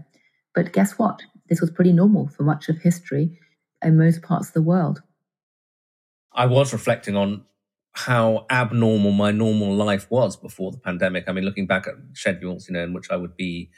But 0.53 0.74
guess 0.74 1.00
what? 1.00 1.24
This 1.50 1.62
was 1.62 1.72
pretty 1.72 1.91
normal 1.91 2.27
for 2.27 2.43
much 2.43 2.69
of 2.69 2.77
history 2.77 3.39
in 3.81 3.98
most 3.98 4.22
parts 4.22 4.50
of 4.50 4.53
the 4.53 4.62
world. 4.62 5.01
I 6.35 6.45
was 6.45 6.73
reflecting 6.73 7.15
on 7.15 7.43
how 7.93 8.45
abnormal 8.49 9.11
my 9.11 9.31
normal 9.31 9.73
life 9.73 10.11
was 10.11 10.35
before 10.35 10.71
the 10.71 10.77
pandemic. 10.77 11.25
I 11.27 11.31
mean, 11.31 11.45
looking 11.45 11.65
back 11.65 11.87
at 11.87 11.95
schedules, 12.13 12.67
you 12.67 12.73
know, 12.73 12.83
in 12.83 12.93
which 12.93 13.09
I 13.09 13.15
would 13.15 13.37
be 13.37 13.69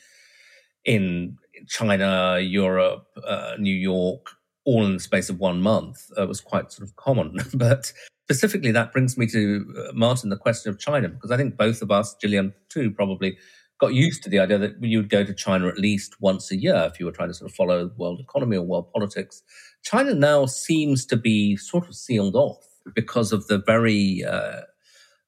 in 0.83 1.37
China, 1.67 2.39
Europe, 2.39 3.05
uh, 3.23 3.53
New 3.59 3.75
York, 3.75 4.31
all 4.65 4.85
in 4.85 4.93
the 4.93 4.99
space 4.99 5.29
of 5.29 5.39
one 5.39 5.61
month 5.61 6.09
uh, 6.19 6.25
was 6.25 6.41
quite 6.41 6.71
sort 6.71 6.87
of 6.87 6.95
common. 6.95 7.37
but 7.53 7.93
specifically, 8.23 8.71
that 8.71 8.91
brings 8.91 9.17
me 9.17 9.27
to 9.27 9.65
uh, 9.77 9.93
Martin, 9.93 10.29
the 10.29 10.37
question 10.37 10.71
of 10.71 10.79
China, 10.79 11.09
because 11.09 11.29
I 11.29 11.37
think 11.37 11.55
both 11.55 11.83
of 11.83 11.91
us, 11.91 12.15
Gillian 12.19 12.53
too, 12.69 12.89
probably 12.89 13.37
got 13.79 13.93
used 13.93 14.23
to 14.23 14.29
the 14.29 14.39
idea 14.39 14.57
that 14.57 14.81
you 14.81 14.97
would 14.97 15.09
go 15.09 15.23
to 15.23 15.33
China 15.33 15.67
at 15.67 15.77
least 15.77 16.19
once 16.19 16.51
a 16.51 16.55
year 16.55 16.89
if 16.91 16.99
you 16.99 17.05
were 17.05 17.11
trying 17.11 17.29
to 17.29 17.33
sort 17.33 17.51
of 17.51 17.55
follow 17.55 17.87
the 17.87 17.93
world 17.95 18.19
economy 18.19 18.57
or 18.57 18.63
world 18.63 18.91
politics. 18.91 19.43
China 19.83 20.13
now 20.13 20.45
seems 20.45 21.05
to 21.05 21.15
be 21.15 21.55
sort 21.55 21.87
of 21.87 21.95
sealed 21.95 22.35
off 22.35 22.65
because 22.95 23.31
of 23.31 23.47
the 23.47 23.59
very 23.59 24.23
uh, 24.23 24.61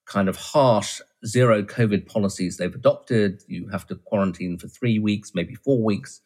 kind 0.06 0.28
of 0.28 0.36
harsh 0.36 1.00
zero 1.24 1.62
COVID 1.62 2.06
policies 2.06 2.56
they've 2.56 2.74
adopted. 2.74 3.42
You 3.46 3.68
have 3.68 3.86
to 3.88 3.94
quarantine 3.94 4.58
for 4.58 4.68
three 4.68 4.98
weeks, 4.98 5.32
maybe 5.34 5.54
four 5.54 5.82
weeks. 5.82 6.20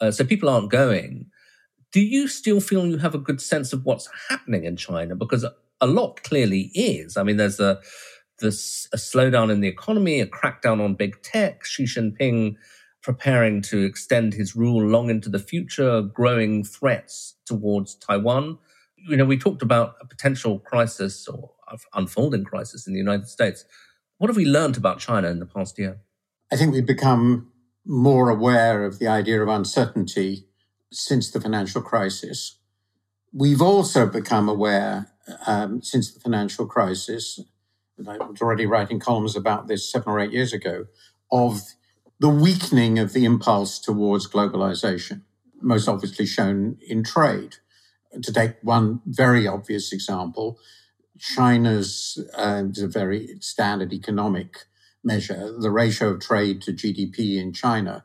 Uh, 0.00 0.10
so 0.10 0.24
people 0.24 0.48
aren't 0.48 0.70
going. 0.70 1.26
Do 1.92 2.00
you 2.00 2.28
still 2.28 2.60
feel 2.60 2.86
you 2.86 2.98
have 2.98 3.14
a 3.14 3.18
good 3.18 3.40
sense 3.40 3.72
of 3.72 3.84
what's 3.84 4.08
happening 4.28 4.64
in 4.64 4.76
China? 4.76 5.16
Because 5.16 5.44
a 5.80 5.86
lot 5.86 6.22
clearly 6.22 6.70
is. 6.74 7.16
I 7.16 7.22
mean, 7.22 7.36
there's 7.36 7.60
a 7.60 7.80
there's 8.40 8.88
a 8.92 8.96
slowdown 8.96 9.50
in 9.50 9.60
the 9.60 9.68
economy, 9.68 10.20
a 10.20 10.26
crackdown 10.26 10.82
on 10.82 10.94
big 10.94 11.22
tech. 11.22 11.64
Xi 11.64 11.84
Jinping 11.84 12.56
preparing 13.02 13.62
to 13.62 13.82
extend 13.82 14.34
his 14.34 14.54
rule 14.54 14.86
long 14.86 15.08
into 15.08 15.28
the 15.28 15.38
future, 15.38 16.02
growing 16.02 16.64
threats 16.64 17.36
towards 17.46 17.94
Taiwan. 17.94 18.58
You 19.08 19.16
know, 19.16 19.24
we 19.24 19.38
talked 19.38 19.62
about 19.62 19.94
a 20.00 20.06
potential 20.06 20.58
crisis 20.58 21.26
or 21.26 21.52
unfolding 21.94 22.44
crisis 22.44 22.86
in 22.86 22.92
the 22.92 22.98
United 22.98 23.28
States. 23.28 23.64
What 24.18 24.28
have 24.28 24.36
we 24.36 24.44
learned 24.44 24.76
about 24.76 24.98
China 24.98 25.28
in 25.28 25.38
the 25.38 25.46
past 25.46 25.78
year? 25.78 26.00
I 26.52 26.56
think 26.56 26.74
we've 26.74 26.86
become 26.86 27.50
more 27.86 28.28
aware 28.28 28.84
of 28.84 28.98
the 28.98 29.08
idea 29.08 29.40
of 29.40 29.48
uncertainty 29.48 30.46
since 30.92 31.30
the 31.30 31.40
financial 31.40 31.80
crisis. 31.80 32.58
We've 33.32 33.62
also 33.62 34.06
become 34.06 34.48
aware 34.48 35.12
um, 35.46 35.82
since 35.82 36.12
the 36.12 36.20
financial 36.20 36.66
crisis, 36.66 37.40
and 38.00 38.22
I 38.22 38.26
was 38.26 38.40
already 38.40 38.66
writing 38.66 38.98
columns 38.98 39.36
about 39.36 39.68
this 39.68 39.90
seven 39.90 40.12
or 40.12 40.20
eight 40.20 40.32
years 40.32 40.52
ago, 40.52 40.86
of 41.30 41.60
the 42.18 42.28
weakening 42.28 42.98
of 42.98 43.12
the 43.12 43.24
impulse 43.24 43.78
towards 43.78 44.28
globalization, 44.28 45.22
most 45.60 45.88
obviously 45.88 46.26
shown 46.26 46.78
in 46.86 47.04
trade. 47.04 47.56
To 48.22 48.32
take 48.32 48.56
one 48.62 49.00
very 49.06 49.46
obvious 49.46 49.92
example, 49.92 50.58
China's 51.18 52.18
uh, 52.36 52.64
is 52.70 52.82
a 52.82 52.88
very 52.88 53.36
standard 53.40 53.92
economic 53.92 54.64
measure. 55.04 55.54
The 55.58 55.70
ratio 55.70 56.10
of 56.10 56.20
trade 56.20 56.62
to 56.62 56.72
GDP 56.72 57.36
in 57.36 57.52
China 57.52 58.04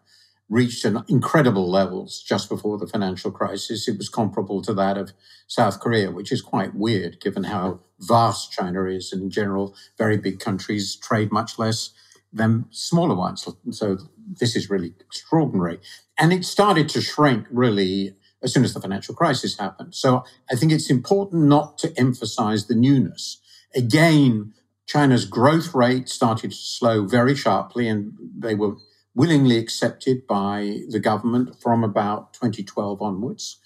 reached 0.50 0.86
an 0.86 1.04
incredible 1.08 1.70
levels 1.70 2.22
just 2.22 2.50
before 2.50 2.78
the 2.78 2.88
financial 2.88 3.32
crisis. 3.32 3.88
It 3.88 3.98
was 3.98 4.10
comparable 4.10 4.62
to 4.62 4.74
that 4.76 4.98
of 4.98 5.12
South 5.48 5.80
Korea, 5.80 6.12
which 6.12 6.32
is 6.32 6.42
quite 6.42 6.76
weird 6.76 7.20
given 7.20 7.46
how 7.46 7.80
vast 8.00 8.52
China 8.52 8.86
is. 8.86 9.12
And 9.12 9.24
in 9.24 9.30
general, 9.30 9.76
very 9.98 10.18
big 10.18 10.40
countries 10.40 10.96
trade 10.96 11.32
much 11.32 11.58
less 11.58 11.92
than 12.32 12.66
smaller 12.70 13.16
ones. 13.16 13.48
So 13.72 13.98
this 14.40 14.56
is 14.56 14.70
really 14.70 14.94
extraordinary. 15.00 15.80
And 16.18 16.32
it 16.32 16.46
started 16.46 16.90
to 16.90 17.02
shrink 17.02 17.48
really 17.50 18.16
as 18.44 18.54
soon 18.54 18.64
as 18.64 18.74
the 18.74 18.82
financial 18.82 19.16
crisis 19.16 19.58
happened. 19.58 19.96
So 19.96 20.24
I 20.52 20.56
think 20.56 20.72
it's 20.72 20.90
important 20.90 21.46
not 21.46 21.78
to 21.80 21.98
emphasize 21.98 22.68
the 22.68 22.76
newness. 22.76 23.42
Again, 23.74 24.54
China's 24.86 25.26
growth 25.26 25.74
rate 25.74 26.10
started 26.10 26.52
to 26.52 26.58
slow 26.58 27.06
very 27.06 27.36
sharply 27.36 27.88
and 27.88 28.14
they 28.38 28.54
were 28.54 28.76
willingly 29.16 29.58
accepted 29.58 30.28
by 30.28 30.82
the 30.90 31.00
government 31.00 31.60
from 31.62 31.84
about 31.84 32.34
2012 32.34 33.02
onwards. 33.02 33.60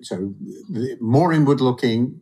So 0.00 0.34
more 1.00 1.32
inward 1.32 1.60
looking, 1.60 2.20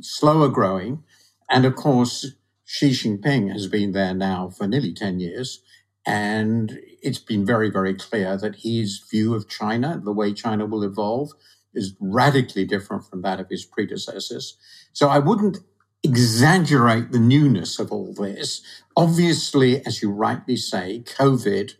slower 0.00 0.48
growing. 0.48 1.04
And 1.50 1.64
of 1.64 1.76
course, 1.76 2.32
Xi 2.64 2.90
Jinping 2.90 3.52
has 3.52 3.66
been 3.66 3.92
there 3.92 4.14
now 4.14 4.48
for 4.48 4.66
nearly 4.66 4.92
10 4.92 5.20
years. 5.20 5.62
And 6.06 6.78
it's 7.02 7.18
been 7.18 7.44
very, 7.44 7.70
very 7.70 7.94
clear 7.94 8.36
that 8.38 8.56
his 8.56 9.04
view 9.10 9.34
of 9.34 9.48
China, 9.48 10.00
the 10.02 10.12
way 10.12 10.32
China 10.32 10.64
will 10.66 10.82
evolve, 10.82 11.32
is 11.74 11.94
radically 12.00 12.64
different 12.64 13.04
from 13.04 13.22
that 13.22 13.40
of 13.40 13.48
his 13.50 13.64
predecessors. 13.64 14.56
So 14.92 15.08
I 15.08 15.18
wouldn't 15.18 15.58
exaggerate 16.02 17.12
the 17.12 17.18
newness 17.18 17.78
of 17.78 17.92
all 17.92 18.14
this. 18.14 18.62
Obviously, 18.96 19.84
as 19.84 20.00
you 20.00 20.10
rightly 20.10 20.56
say, 20.56 21.02
COVID 21.04 21.74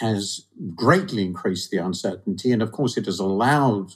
has 0.00 0.46
greatly 0.74 1.24
increased 1.24 1.70
the 1.70 1.76
uncertainty. 1.78 2.50
And 2.50 2.62
of 2.62 2.72
course, 2.72 2.96
it 2.96 3.06
has 3.06 3.18
allowed, 3.18 3.92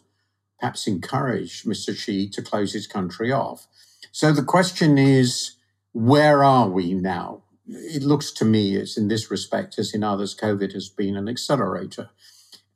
perhaps 0.61 0.87
encouraged 0.87 1.67
Mr. 1.67 1.97
Xi 1.97 2.29
to 2.31 2.43
close 2.43 2.73
his 2.73 2.87
country 2.87 3.33
off. 3.33 3.67
So 4.13 4.33
the 4.33 4.45
question 4.45 4.97
is, 4.97 5.57
where 5.93 6.45
are 6.45 6.69
we 6.69 6.95
now? 6.95 7.43
It 7.67 8.03
looks 8.03 8.31
to 8.33 8.45
me, 8.45 8.81
as 8.81 8.97
in 8.97 9.09
this 9.09 9.31
respect, 9.31 9.79
as 9.79 9.93
in 9.93 10.05
others, 10.05 10.37
COVID 10.37 10.73
has 10.73 10.89
been 10.89 11.17
an 11.17 11.29
accelerator. 11.29 12.11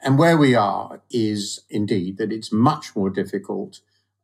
And 0.00 0.18
where 0.18 0.36
we 0.36 0.54
are 0.54 1.00
is 1.10 1.60
indeed 1.70 2.18
that 2.18 2.32
it's 2.32 2.52
much 2.52 2.96
more 2.96 3.08
difficult 3.08 3.80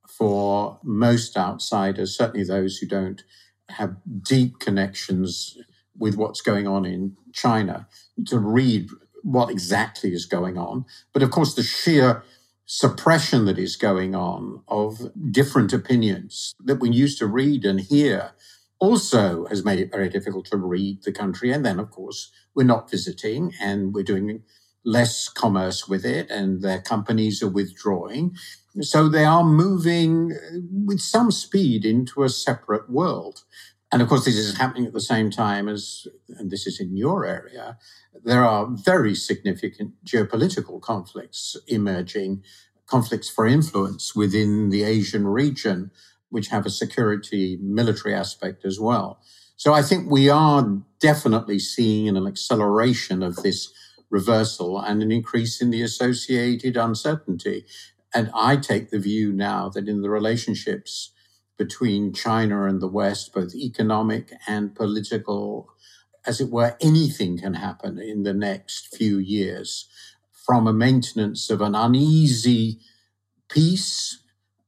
for 0.08 0.80
most 0.82 1.36
outsiders, 1.36 2.16
certainly 2.16 2.44
those 2.44 2.78
who 2.78 2.86
don't 2.86 3.22
have 3.68 3.96
deep 4.22 4.58
connections 4.58 5.56
with 5.98 6.16
what's 6.16 6.40
going 6.40 6.66
on 6.66 6.84
in 6.84 7.16
China, 7.32 7.88
to 8.26 8.38
read 8.38 8.88
what 9.22 9.50
exactly 9.50 10.12
is 10.12 10.26
going 10.26 10.56
on. 10.56 10.84
But 11.12 11.22
of 11.22 11.30
course, 11.30 11.54
the 11.54 11.62
sheer 11.62 12.22
suppression 12.66 13.46
that 13.46 13.58
is 13.58 13.76
going 13.76 14.14
on 14.14 14.62
of 14.68 15.10
different 15.30 15.72
opinions 15.72 16.54
that 16.64 16.80
we 16.80 16.90
used 16.90 17.18
to 17.18 17.26
read 17.26 17.64
and 17.64 17.80
hear 17.80 18.32
also 18.78 19.46
has 19.46 19.64
made 19.64 19.80
it 19.80 19.90
very 19.90 20.08
difficult 20.08 20.46
to 20.46 20.56
read 20.56 21.02
the 21.02 21.12
country. 21.12 21.50
And 21.50 21.64
then, 21.64 21.80
of 21.80 21.90
course, 21.90 22.30
we're 22.54 22.64
not 22.64 22.90
visiting 22.90 23.52
and 23.60 23.92
we're 23.94 24.04
doing 24.04 24.42
less 24.84 25.28
commerce 25.28 25.88
with 25.88 26.04
it, 26.04 26.30
and 26.30 26.62
their 26.62 26.80
companies 26.80 27.42
are 27.42 27.48
withdrawing. 27.48 28.34
So 28.80 29.08
they 29.08 29.24
are 29.24 29.44
moving 29.44 30.32
with 30.86 31.00
some 31.00 31.30
speed 31.30 31.84
into 31.84 32.22
a 32.22 32.28
separate 32.28 32.88
world. 32.88 33.42
And 33.90 34.02
of 34.02 34.08
course, 34.08 34.26
this 34.26 34.36
is 34.36 34.58
happening 34.58 34.86
at 34.86 34.92
the 34.92 35.00
same 35.00 35.30
time 35.30 35.68
as, 35.68 36.06
and 36.28 36.50
this 36.50 36.66
is 36.66 36.78
in 36.78 36.96
your 36.96 37.24
area, 37.24 37.78
there 38.22 38.44
are 38.44 38.66
very 38.66 39.14
significant 39.14 39.92
geopolitical 40.04 40.80
conflicts 40.80 41.56
emerging, 41.66 42.42
conflicts 42.86 43.30
for 43.30 43.46
influence 43.46 44.14
within 44.14 44.68
the 44.68 44.82
Asian 44.82 45.26
region, 45.26 45.90
which 46.28 46.48
have 46.48 46.66
a 46.66 46.70
security 46.70 47.58
military 47.62 48.14
aspect 48.14 48.64
as 48.64 48.78
well. 48.78 49.20
So 49.56 49.72
I 49.72 49.82
think 49.82 50.10
we 50.10 50.28
are 50.28 50.78
definitely 51.00 51.58
seeing 51.58 52.16
an 52.16 52.26
acceleration 52.26 53.22
of 53.22 53.36
this 53.36 53.72
reversal 54.10 54.78
and 54.78 55.02
an 55.02 55.10
increase 55.10 55.60
in 55.60 55.70
the 55.70 55.82
associated 55.82 56.76
uncertainty. 56.76 57.64
And 58.14 58.30
I 58.34 58.56
take 58.56 58.90
the 58.90 58.98
view 58.98 59.32
now 59.32 59.68
that 59.70 59.88
in 59.88 60.02
the 60.02 60.10
relationships 60.10 61.12
between 61.58 62.12
China 62.14 62.64
and 62.64 62.80
the 62.80 62.88
West, 62.88 63.34
both 63.34 63.54
economic 63.54 64.32
and 64.46 64.74
political, 64.74 65.68
as 66.24 66.40
it 66.40 66.50
were, 66.50 66.76
anything 66.80 67.38
can 67.38 67.54
happen 67.54 67.98
in 67.98 68.22
the 68.22 68.32
next 68.32 68.96
few 68.96 69.18
years 69.18 69.88
from 70.32 70.66
a 70.66 70.72
maintenance 70.72 71.50
of 71.50 71.60
an 71.60 71.74
uneasy 71.74 72.78
peace 73.50 74.22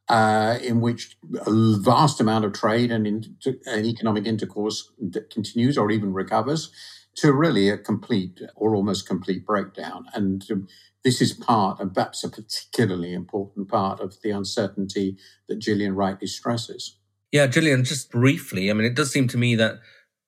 uh, 0.09 0.59
in 0.63 0.81
which 0.81 1.17
a 1.47 1.77
vast 1.79 2.21
amount 2.21 2.45
of 2.45 2.53
trade 2.53 2.91
and, 2.91 3.07
in, 3.07 3.37
and 3.67 3.87
economic 3.87 4.27
intercourse 4.27 4.91
continues 5.31 5.79
or 5.79 5.91
even 5.91 6.13
recovers 6.13 6.71
to 7.17 7.33
really 7.33 7.69
a 7.69 7.79
complete 7.79 8.41
or 8.55 8.75
almost 8.75 9.07
complete 9.07 9.45
breakdown. 9.45 10.07
And 10.15 10.45
um, 10.51 10.69
this 11.05 11.21
is 11.21 11.33
part, 11.33 11.81
and 11.81 11.93
perhaps 11.93 12.25
a 12.25 12.29
particularly 12.29 13.13
important 13.13 13.69
part 13.69 14.01
of 14.01 14.21
the 14.23 14.31
uncertainty 14.31 15.17
that 15.49 15.59
Gillian 15.59 15.95
rightly 15.95 16.27
stresses. 16.27 16.97
Yeah, 17.33 17.47
Gillian, 17.47 17.85
just 17.85 18.11
briefly, 18.11 18.71
I 18.71 18.75
mean, 18.75 18.85
it 18.85 18.95
does 18.95 19.13
seem 19.13 19.29
to 19.29 19.39
me 19.39 19.55
that 19.57 19.77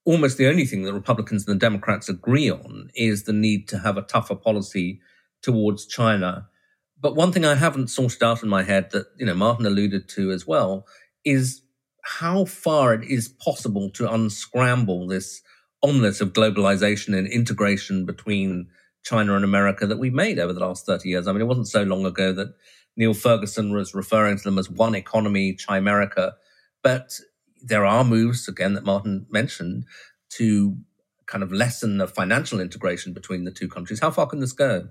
almost 0.04 0.38
the 0.38 0.48
only 0.48 0.64
thing 0.64 0.82
that 0.82 0.92
Republicans 0.92 1.46
and 1.46 1.54
the 1.54 1.64
Democrats 1.64 2.08
agree 2.08 2.50
on 2.50 2.90
is 2.94 3.24
the 3.24 3.32
need 3.32 3.68
to 3.68 3.78
have 3.78 3.96
a 3.96 4.02
tougher 4.02 4.34
policy 4.34 5.00
towards 5.42 5.86
China. 5.86 6.48
But 7.00 7.16
one 7.16 7.32
thing 7.32 7.44
I 7.44 7.56
haven't 7.56 7.88
sorted 7.88 8.22
out 8.22 8.42
in 8.42 8.48
my 8.48 8.62
head 8.62 8.90
that, 8.92 9.06
you 9.18 9.26
know, 9.26 9.34
Martin 9.34 9.66
alluded 9.66 10.08
to 10.10 10.30
as 10.30 10.46
well 10.46 10.86
is 11.24 11.62
how 12.04 12.44
far 12.44 12.94
it 12.94 13.04
is 13.04 13.28
possible 13.28 13.90
to 13.90 14.12
unscramble 14.12 15.06
this 15.06 15.42
omelette 15.82 16.20
of 16.20 16.32
globalization 16.32 17.16
and 17.16 17.26
integration 17.26 18.06
between 18.06 18.68
China 19.02 19.34
and 19.34 19.44
America 19.44 19.86
that 19.86 19.98
we've 19.98 20.12
made 20.12 20.38
over 20.38 20.52
the 20.52 20.60
last 20.60 20.86
30 20.86 21.08
years. 21.08 21.26
I 21.26 21.32
mean, 21.32 21.40
it 21.40 21.46
wasn't 21.46 21.68
so 21.68 21.82
long 21.82 22.06
ago 22.06 22.32
that 22.32 22.54
Niall 22.96 23.14
Ferguson 23.14 23.72
was 23.72 23.94
referring 23.94 24.36
to 24.36 24.44
them 24.44 24.58
as 24.58 24.70
one 24.70 24.94
economy, 24.94 25.54
Chimerica. 25.54 26.32
But 26.82 27.18
there 27.62 27.84
are 27.84 28.04
moves, 28.04 28.48
again, 28.48 28.74
that 28.74 28.84
Martin 28.84 29.26
mentioned 29.30 29.86
to 30.30 30.76
kind 31.26 31.42
of 31.42 31.52
lessen 31.52 31.98
the 31.98 32.06
financial 32.06 32.60
integration 32.60 33.12
between 33.12 33.44
the 33.44 33.50
two 33.50 33.68
countries. 33.68 34.00
How 34.00 34.10
far 34.10 34.26
can 34.26 34.40
this 34.40 34.52
go? 34.52 34.88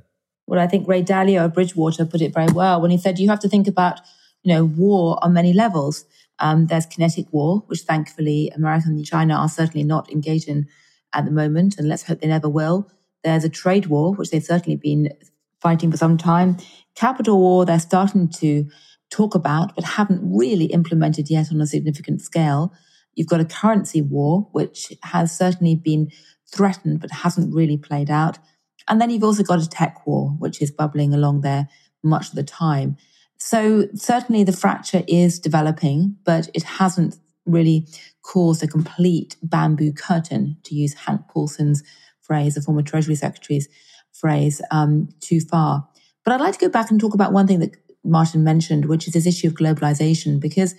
Well, 0.47 0.59
I 0.59 0.67
think 0.67 0.87
Ray 0.87 1.03
Dalio 1.03 1.45
of 1.45 1.53
Bridgewater 1.53 2.05
put 2.05 2.21
it 2.21 2.33
very 2.33 2.51
well 2.51 2.81
when 2.81 2.91
he 2.91 2.97
said 2.97 3.19
you 3.19 3.29
have 3.29 3.39
to 3.41 3.49
think 3.49 3.67
about, 3.67 4.01
you 4.43 4.53
know, 4.53 4.65
war 4.65 5.19
on 5.21 5.33
many 5.33 5.53
levels. 5.53 6.05
Um, 6.41 6.65
there's 6.65 6.85
kinetic 6.87 7.27
war, 7.31 7.63
which 7.67 7.81
thankfully 7.81 8.51
America 8.55 8.87
and 8.87 9.05
China 9.05 9.35
are 9.35 9.47
certainly 9.47 9.83
not 9.83 10.11
engaged 10.11 10.49
in 10.49 10.67
at 11.13 11.25
the 11.25 11.31
moment, 11.31 11.77
and 11.77 11.87
let's 11.87 12.03
hope 12.03 12.19
they 12.19 12.27
never 12.27 12.49
will. 12.49 12.89
There's 13.23 13.43
a 13.43 13.49
trade 13.49 13.85
war, 13.85 14.13
which 14.15 14.31
they've 14.31 14.43
certainly 14.43 14.75
been 14.75 15.13
fighting 15.61 15.91
for 15.91 15.97
some 15.97 16.17
time. 16.17 16.57
Capital 16.95 17.37
war, 17.37 17.65
they're 17.65 17.79
starting 17.79 18.27
to 18.39 18.67
talk 19.11 19.35
about, 19.35 19.75
but 19.75 19.83
haven't 19.83 20.21
really 20.23 20.65
implemented 20.65 21.29
yet 21.29 21.51
on 21.51 21.61
a 21.61 21.67
significant 21.67 22.21
scale. 22.21 22.73
You've 23.13 23.27
got 23.27 23.41
a 23.41 23.45
currency 23.45 24.01
war, 24.01 24.47
which 24.51 24.91
has 25.03 25.37
certainly 25.37 25.75
been 25.75 26.09
threatened, 26.51 27.01
but 27.01 27.11
hasn't 27.11 27.53
really 27.53 27.77
played 27.77 28.09
out. 28.09 28.39
And 28.87 28.99
then 28.99 29.11
you've 29.11 29.23
also 29.23 29.43
got 29.43 29.61
a 29.61 29.69
tech 29.69 30.07
war, 30.07 30.29
which 30.39 30.61
is 30.61 30.71
bubbling 30.71 31.13
along 31.13 31.41
there 31.41 31.67
much 32.03 32.29
of 32.29 32.35
the 32.35 32.43
time. 32.43 32.97
So 33.43 33.87
certainly 33.95 34.43
the 34.43 34.51
fracture 34.51 35.03
is 35.07 35.39
developing, 35.39 36.15
but 36.25 36.47
it 36.53 36.61
hasn't 36.61 37.15
really 37.47 37.87
caused 38.21 38.61
a 38.61 38.67
complete 38.67 39.35
bamboo 39.41 39.93
curtain, 39.93 40.57
to 40.63 40.75
use 40.75 40.93
Hank 40.93 41.21
Paulson's 41.27 41.81
phrase, 42.21 42.53
the 42.53 42.61
former 42.61 42.83
Treasury 42.83 43.15
Secretary's 43.15 43.67
phrase, 44.13 44.61
um, 44.69 45.09
too 45.21 45.41
far. 45.41 45.89
But 46.23 46.35
I'd 46.35 46.39
like 46.39 46.53
to 46.53 46.65
go 46.65 46.69
back 46.69 46.91
and 46.91 46.99
talk 46.99 47.15
about 47.15 47.33
one 47.33 47.47
thing 47.47 47.57
that 47.59 47.75
Martin 48.05 48.43
mentioned, 48.43 48.85
which 48.85 49.07
is 49.07 49.13
this 49.15 49.25
issue 49.25 49.47
of 49.47 49.55
globalization, 49.55 50.39
because 50.39 50.75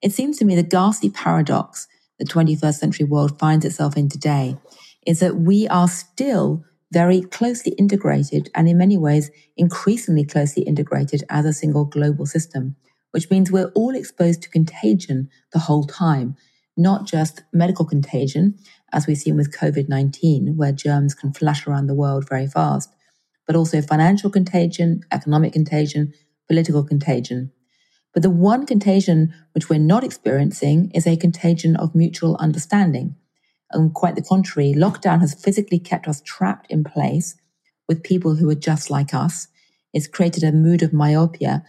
it 0.00 0.12
seems 0.12 0.38
to 0.38 0.44
me 0.44 0.54
the 0.54 0.62
ghastly 0.62 1.10
paradox 1.10 1.88
the 2.20 2.24
21st 2.24 2.74
century 2.74 3.06
world 3.06 3.40
finds 3.40 3.64
itself 3.64 3.96
in 3.96 4.08
today 4.08 4.56
is 5.04 5.18
that 5.18 5.34
we 5.34 5.66
are 5.66 5.88
still 5.88 6.64
very 6.94 7.20
closely 7.20 7.72
integrated 7.72 8.50
and 8.54 8.68
in 8.68 8.78
many 8.78 8.96
ways 8.96 9.30
increasingly 9.56 10.24
closely 10.24 10.62
integrated 10.62 11.22
as 11.28 11.44
a 11.44 11.52
single 11.52 11.84
global 11.84 12.26
system. 12.26 12.76
which 13.14 13.30
means 13.30 13.52
we're 13.52 13.70
all 13.76 13.94
exposed 13.94 14.42
to 14.42 14.50
contagion 14.50 15.28
the 15.52 15.60
whole 15.66 15.84
time, 15.84 16.34
not 16.76 17.06
just 17.06 17.44
medical 17.52 17.84
contagion, 17.84 18.56
as 18.92 19.06
we've 19.06 19.22
seen 19.24 19.36
with 19.36 19.56
COVID 19.56 19.88
19, 19.88 20.56
where 20.56 20.72
germs 20.72 21.14
can 21.14 21.32
flash 21.32 21.64
around 21.64 21.86
the 21.86 21.94
world 22.02 22.28
very 22.28 22.48
fast, 22.48 22.90
but 23.46 23.54
also 23.54 23.80
financial 23.80 24.30
contagion, 24.30 25.00
economic 25.12 25.52
contagion, 25.52 26.12
political 26.48 26.82
contagion. 26.82 27.52
But 28.12 28.24
the 28.24 28.30
one 28.30 28.66
contagion 28.66 29.32
which 29.52 29.68
we're 29.68 29.78
not 29.94 30.02
experiencing 30.02 30.90
is 30.92 31.06
a 31.06 31.16
contagion 31.16 31.76
of 31.76 31.94
mutual 31.94 32.36
understanding. 32.46 33.14
And 33.74 33.92
quite 33.92 34.14
the 34.14 34.22
contrary, 34.22 34.72
lockdown 34.74 35.20
has 35.20 35.34
physically 35.34 35.78
kept 35.78 36.08
us 36.08 36.22
trapped 36.24 36.70
in 36.70 36.84
place 36.84 37.36
with 37.88 38.02
people 38.02 38.36
who 38.36 38.48
are 38.48 38.54
just 38.54 38.90
like 38.90 39.12
us. 39.12 39.48
It's 39.92 40.06
created 40.06 40.42
a 40.44 40.52
mood 40.52 40.82
of 40.82 40.92
myopia. 40.92 41.64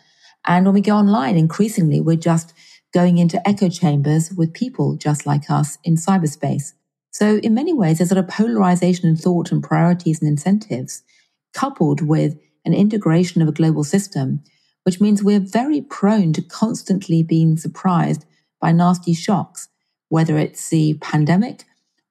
And 0.45 0.65
when 0.65 0.73
we 0.73 0.81
go 0.81 0.95
online, 0.95 1.35
increasingly, 1.35 1.99
we're 1.99 2.15
just 2.15 2.53
going 2.93 3.17
into 3.17 3.45
echo 3.47 3.67
chambers 3.67 4.31
with 4.31 4.53
people 4.53 4.95
just 4.95 5.25
like 5.25 5.49
us 5.49 5.77
in 5.83 5.95
cyberspace. 5.95 6.73
So 7.11 7.37
in 7.37 7.53
many 7.53 7.73
ways, 7.73 7.97
there's 7.97 8.11
a 8.11 8.23
polarization 8.23 9.09
in 9.09 9.15
thought 9.15 9.51
and 9.51 9.61
priorities 9.63 10.21
and 10.21 10.29
incentives, 10.29 11.03
coupled 11.53 12.01
with 12.01 12.37
an 12.63 12.73
integration 12.73 13.41
of 13.41 13.47
a 13.47 13.53
global 13.53 13.83
system 13.83 14.43
which 14.85 15.01
means 15.01 15.23
we're 15.23 15.39
very 15.39 15.81
prone 15.81 16.31
to 16.31 16.41
constantly 16.41 17.23
being 17.23 17.57
surprised 17.57 18.23
by 18.61 18.71
nasty 18.71 19.13
shocks, 19.13 19.67
whether 20.09 20.37
it's 20.37 20.69
the 20.69 20.93
pandemic, 21.01 21.65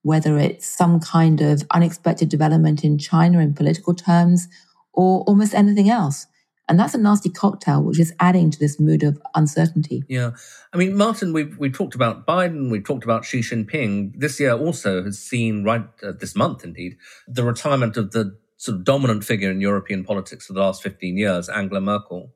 whether 0.05 0.39
it's 0.39 0.69
some 0.69 1.01
kind 1.01 1.41
of 1.41 1.65
unexpected 1.71 2.29
development 2.29 2.85
in 2.85 2.99
China 2.99 3.41
in 3.41 3.55
political 3.55 3.95
terms, 3.95 4.47
or 4.93 5.23
almost 5.23 5.55
anything 5.55 5.89
else. 5.89 6.27
And 6.69 6.79
that's 6.79 6.95
a 6.95 6.99
nasty 6.99 7.31
cocktail, 7.31 7.83
which 7.83 7.99
is 7.99 8.15
adding 8.21 8.51
to 8.51 8.59
this 8.59 8.79
mood 8.79 9.03
of 9.03 9.21
uncertainty. 9.35 10.05
Yeah. 10.09 10.31
I 10.73 10.77
mean, 10.77 10.95
Martin, 10.97 11.33
we've, 11.33 11.59
we 11.59 11.71
talked 11.71 11.95
about 11.95 12.27
Biden, 12.27 12.71
we've 12.71 12.85
talked 12.85 13.05
about 13.05 13.25
Xi 13.25 13.41
Jinping. 13.41 14.13
This 14.17 14.39
year 14.39 14.53
also 14.53 15.03
has 15.03 15.19
seen, 15.19 15.65
right 15.65 15.87
uh, 16.03 16.13
this 16.13 16.35
month 16.35 16.65
indeed, 16.65 16.97
the 17.27 17.45
retirement 17.45 17.97
of 17.97 18.13
the 18.13 18.39
sort 18.57 18.79
of 18.79 18.85
dominant 18.85 19.25
figure 19.25 19.51
in 19.51 19.61
European 19.61 20.05
politics 20.05 20.47
for 20.47 20.53
the 20.53 20.61
last 20.61 20.83
15 20.83 21.17
years, 21.17 21.49
Angela 21.49 21.81
Merkel. 21.81 22.33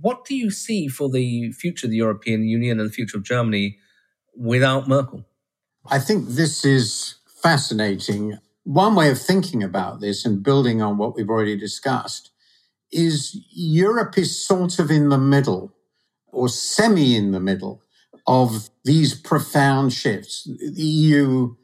What 0.00 0.24
do 0.24 0.36
you 0.36 0.50
see 0.50 0.88
for 0.88 1.10
the 1.10 1.52
future 1.52 1.86
of 1.86 1.90
the 1.90 1.96
European 1.96 2.44
Union 2.44 2.80
and 2.80 2.88
the 2.88 2.92
future 2.92 3.16
of 3.16 3.24
Germany 3.24 3.78
without 4.36 4.88
Merkel? 4.88 5.24
I 5.86 5.98
think 5.98 6.28
this 6.28 6.64
is 6.64 7.16
fascinating. 7.42 8.38
One 8.64 8.94
way 8.94 9.10
of 9.10 9.20
thinking 9.20 9.62
about 9.62 10.00
this 10.00 10.24
and 10.24 10.42
building 10.42 10.82
on 10.82 10.98
what 10.98 11.16
we've 11.16 11.28
already 11.28 11.56
discussed 11.58 12.30
is 12.92 13.38
Europe 13.52 14.18
is 14.18 14.44
sort 14.44 14.78
of 14.78 14.90
in 14.90 15.08
the 15.08 15.18
middle 15.18 15.74
or 16.32 16.48
semi 16.48 17.16
in 17.16 17.32
the 17.32 17.40
middle 17.40 17.82
of 18.26 18.68
these 18.84 19.14
profound 19.14 19.92
shifts. 19.92 20.44
The 20.44 20.82
EU 20.82 21.54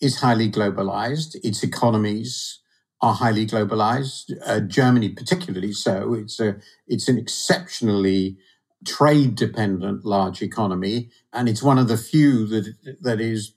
is 0.00 0.20
highly 0.20 0.50
globalized, 0.50 1.36
its 1.42 1.62
economies 1.62 2.60
are 3.02 3.14
highly 3.14 3.46
globalized. 3.46 4.32
Uh, 4.44 4.60
Germany, 4.60 5.10
particularly 5.10 5.72
so. 5.72 6.14
It's 6.14 6.40
a 6.40 6.56
it's 6.86 7.08
an 7.08 7.18
exceptionally 7.18 8.38
trade 8.84 9.34
dependent 9.34 10.04
large 10.04 10.42
economy, 10.42 11.10
and 11.32 11.48
it's 11.48 11.62
one 11.62 11.78
of 11.78 11.88
the 11.88 11.98
few 11.98 12.46
that 12.46 12.74
that 13.02 13.20
is 13.20 13.52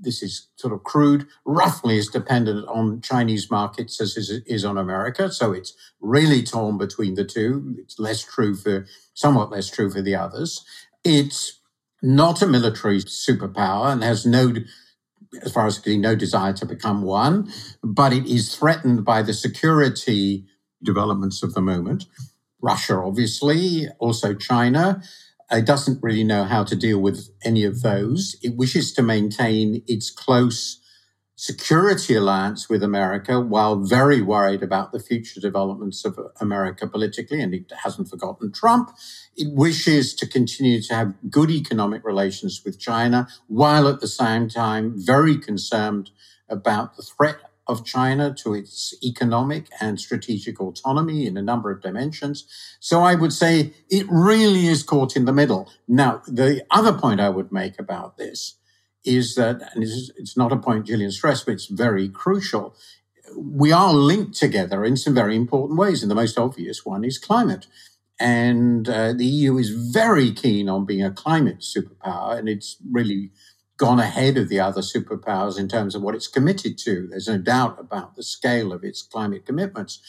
this 0.00 0.22
is 0.22 0.48
sort 0.56 0.72
of 0.72 0.82
crude, 0.84 1.26
roughly 1.44 1.98
as 1.98 2.08
dependent 2.08 2.66
on 2.68 3.00
Chinese 3.00 3.50
markets 3.50 4.00
as 4.00 4.16
is, 4.16 4.30
is 4.46 4.64
on 4.64 4.78
America. 4.78 5.30
So 5.30 5.52
it's 5.52 5.74
really 6.00 6.42
torn 6.42 6.78
between 6.78 7.14
the 7.14 7.24
two. 7.24 7.76
It's 7.78 7.98
less 7.98 8.24
true 8.24 8.54
for, 8.54 8.86
somewhat 9.14 9.50
less 9.50 9.68
true 9.70 9.90
for 9.90 10.02
the 10.02 10.14
others. 10.14 10.64
It's 11.04 11.60
not 12.02 12.42
a 12.42 12.46
military 12.46 13.00
superpower 13.00 13.92
and 13.92 14.02
has 14.02 14.26
no 14.26 14.54
as 15.42 15.52
far 15.52 15.66
as 15.66 15.78
I 15.78 15.82
can, 15.82 16.00
no 16.00 16.14
desire 16.14 16.52
to 16.54 16.66
become 16.66 17.02
one, 17.02 17.52
but 17.82 18.12
it 18.12 18.26
is 18.26 18.54
threatened 18.54 19.04
by 19.04 19.22
the 19.22 19.34
security 19.34 20.46
developments 20.82 21.42
of 21.42 21.54
the 21.54 21.60
moment. 21.60 22.06
Russia, 22.60 22.94
obviously, 22.94 23.88
also 23.98 24.34
China. 24.34 25.02
It 25.50 25.66
doesn't 25.66 26.02
really 26.02 26.24
know 26.24 26.44
how 26.44 26.64
to 26.64 26.76
deal 26.76 27.00
with 27.00 27.30
any 27.42 27.64
of 27.64 27.82
those. 27.82 28.36
It 28.42 28.56
wishes 28.56 28.92
to 28.94 29.02
maintain 29.02 29.82
its 29.86 30.10
close 30.10 30.80
security 31.36 32.14
alliance 32.14 32.68
with 32.68 32.82
America 32.82 33.40
while 33.40 33.76
very 33.76 34.20
worried 34.20 34.62
about 34.62 34.92
the 34.92 34.98
future 34.98 35.40
developments 35.40 36.04
of 36.04 36.18
America 36.40 36.86
politically, 36.86 37.40
and 37.40 37.54
it 37.54 37.72
hasn't 37.84 38.08
forgotten 38.08 38.52
Trump. 38.52 38.90
It 39.36 39.54
wishes 39.54 40.14
to 40.16 40.26
continue 40.26 40.82
to 40.82 40.94
have 40.94 41.14
good 41.30 41.50
economic 41.50 42.04
relations 42.04 42.62
with 42.64 42.80
China 42.80 43.28
while 43.46 43.88
at 43.88 44.00
the 44.00 44.08
same 44.08 44.48
time 44.48 44.94
very 44.96 45.38
concerned 45.38 46.10
about 46.48 46.96
the 46.96 47.02
threat 47.02 47.38
of 47.68 47.84
China 47.84 48.34
to 48.34 48.54
its 48.54 48.94
economic 49.04 49.66
and 49.80 50.00
strategic 50.00 50.60
autonomy 50.60 51.26
in 51.26 51.36
a 51.36 51.42
number 51.42 51.70
of 51.70 51.82
dimensions. 51.82 52.46
So 52.80 53.02
I 53.02 53.14
would 53.14 53.32
say 53.32 53.74
it 53.90 54.06
really 54.08 54.66
is 54.66 54.82
caught 54.82 55.16
in 55.16 55.26
the 55.26 55.32
middle. 55.32 55.70
Now, 55.86 56.22
the 56.26 56.62
other 56.70 56.94
point 56.94 57.20
I 57.20 57.28
would 57.28 57.52
make 57.52 57.78
about 57.78 58.16
this 58.16 58.54
is 59.04 59.34
that, 59.34 59.70
and 59.74 59.84
it's 59.84 60.36
not 60.36 60.52
a 60.52 60.56
point 60.56 60.86
Gillian 60.86 61.10
stressed, 61.10 61.46
but 61.46 61.52
it's 61.52 61.66
very 61.66 62.08
crucial. 62.08 62.74
We 63.36 63.70
are 63.70 63.92
linked 63.92 64.34
together 64.34 64.84
in 64.84 64.96
some 64.96 65.14
very 65.14 65.36
important 65.36 65.78
ways, 65.78 66.02
and 66.02 66.10
the 66.10 66.14
most 66.14 66.38
obvious 66.38 66.84
one 66.84 67.04
is 67.04 67.18
climate. 67.18 67.66
And 68.18 68.88
uh, 68.88 69.12
the 69.12 69.24
EU 69.24 69.58
is 69.58 69.70
very 69.70 70.32
keen 70.32 70.68
on 70.68 70.86
being 70.86 71.04
a 71.04 71.10
climate 71.10 71.60
superpower, 71.60 72.36
and 72.36 72.48
it's 72.48 72.76
really 72.90 73.30
gone 73.78 74.00
ahead 74.00 74.36
of 74.36 74.48
the 74.48 74.60
other 74.60 74.82
superpowers 74.82 75.58
in 75.58 75.68
terms 75.68 75.94
of 75.94 76.02
what 76.02 76.14
it's 76.14 76.26
committed 76.26 76.76
to. 76.76 77.06
There's 77.06 77.28
no 77.28 77.38
doubt 77.38 77.78
about 77.78 78.16
the 78.16 78.22
scale 78.22 78.72
of 78.72 78.84
its 78.84 79.02
climate 79.02 79.46
commitments. 79.46 80.00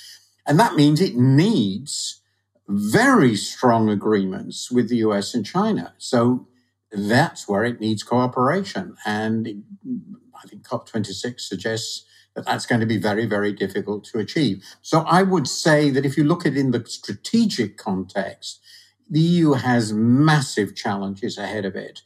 And 0.46 0.60
that 0.60 0.76
means 0.76 1.00
it 1.00 1.16
needs 1.16 2.22
very 2.68 3.36
strong 3.36 3.90
agreements 3.90 4.72
with 4.72 4.90
the 4.90 4.98
US 4.98 5.34
and 5.34 5.46
China. 5.46 5.94
So 5.98 6.48
that's 6.92 7.48
where 7.48 7.64
it 7.64 7.80
needs 7.80 8.04
cooperation. 8.04 8.96
And 9.06 9.64
I 10.44 10.48
think 10.48 10.68
COP26 10.68 11.40
suggests 11.40 12.06
that 12.36 12.46
that's 12.46 12.66
going 12.66 12.82
to 12.82 12.88
be 12.88 12.98
very, 12.98 13.26
very 13.26 13.52
difficult 13.54 14.04
to 14.06 14.20
achieve. 14.20 14.64
So 14.82 15.02
I 15.02 15.24
would 15.24 15.48
say 15.48 15.90
that 15.92 16.06
if 16.06 16.18
you 16.18 16.24
look 16.24 16.46
at 16.46 16.54
it 16.54 16.58
in 16.58 16.72
the 16.72 16.84
strategic 16.86 17.78
context, 17.78 18.62
the 19.10 19.20
EU 19.20 19.54
has 19.54 19.94
massive 19.94 20.76
challenges 20.76 21.38
ahead 21.38 21.66
of 21.66 21.76
it. 21.76 22.02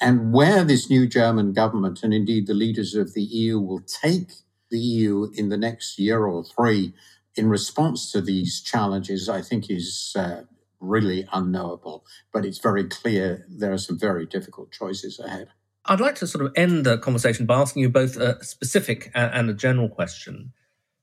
And 0.00 0.32
where 0.32 0.64
this 0.64 0.90
new 0.90 1.06
German 1.06 1.52
government 1.52 2.02
and 2.02 2.12
indeed 2.12 2.46
the 2.46 2.54
leaders 2.54 2.94
of 2.94 3.14
the 3.14 3.22
EU 3.22 3.58
will 3.58 3.80
take 3.80 4.32
the 4.70 4.78
EU 4.78 5.30
in 5.34 5.48
the 5.48 5.56
next 5.56 5.98
year 5.98 6.26
or 6.26 6.44
three 6.44 6.94
in 7.36 7.48
response 7.48 8.12
to 8.12 8.20
these 8.20 8.60
challenges, 8.60 9.28
I 9.28 9.42
think 9.42 9.70
is 9.70 10.14
uh, 10.16 10.42
really 10.80 11.26
unknowable. 11.32 12.04
But 12.32 12.44
it's 12.44 12.58
very 12.58 12.84
clear 12.84 13.46
there 13.48 13.72
are 13.72 13.78
some 13.78 13.98
very 13.98 14.26
difficult 14.26 14.72
choices 14.72 15.18
ahead. 15.18 15.48
I'd 15.86 16.00
like 16.00 16.14
to 16.16 16.26
sort 16.26 16.46
of 16.46 16.52
end 16.56 16.86
the 16.86 16.96
conversation 16.98 17.44
by 17.44 17.60
asking 17.60 17.82
you 17.82 17.90
both 17.90 18.16
a 18.16 18.42
specific 18.42 19.10
and 19.14 19.50
a 19.50 19.54
general 19.54 19.88
question. 19.88 20.52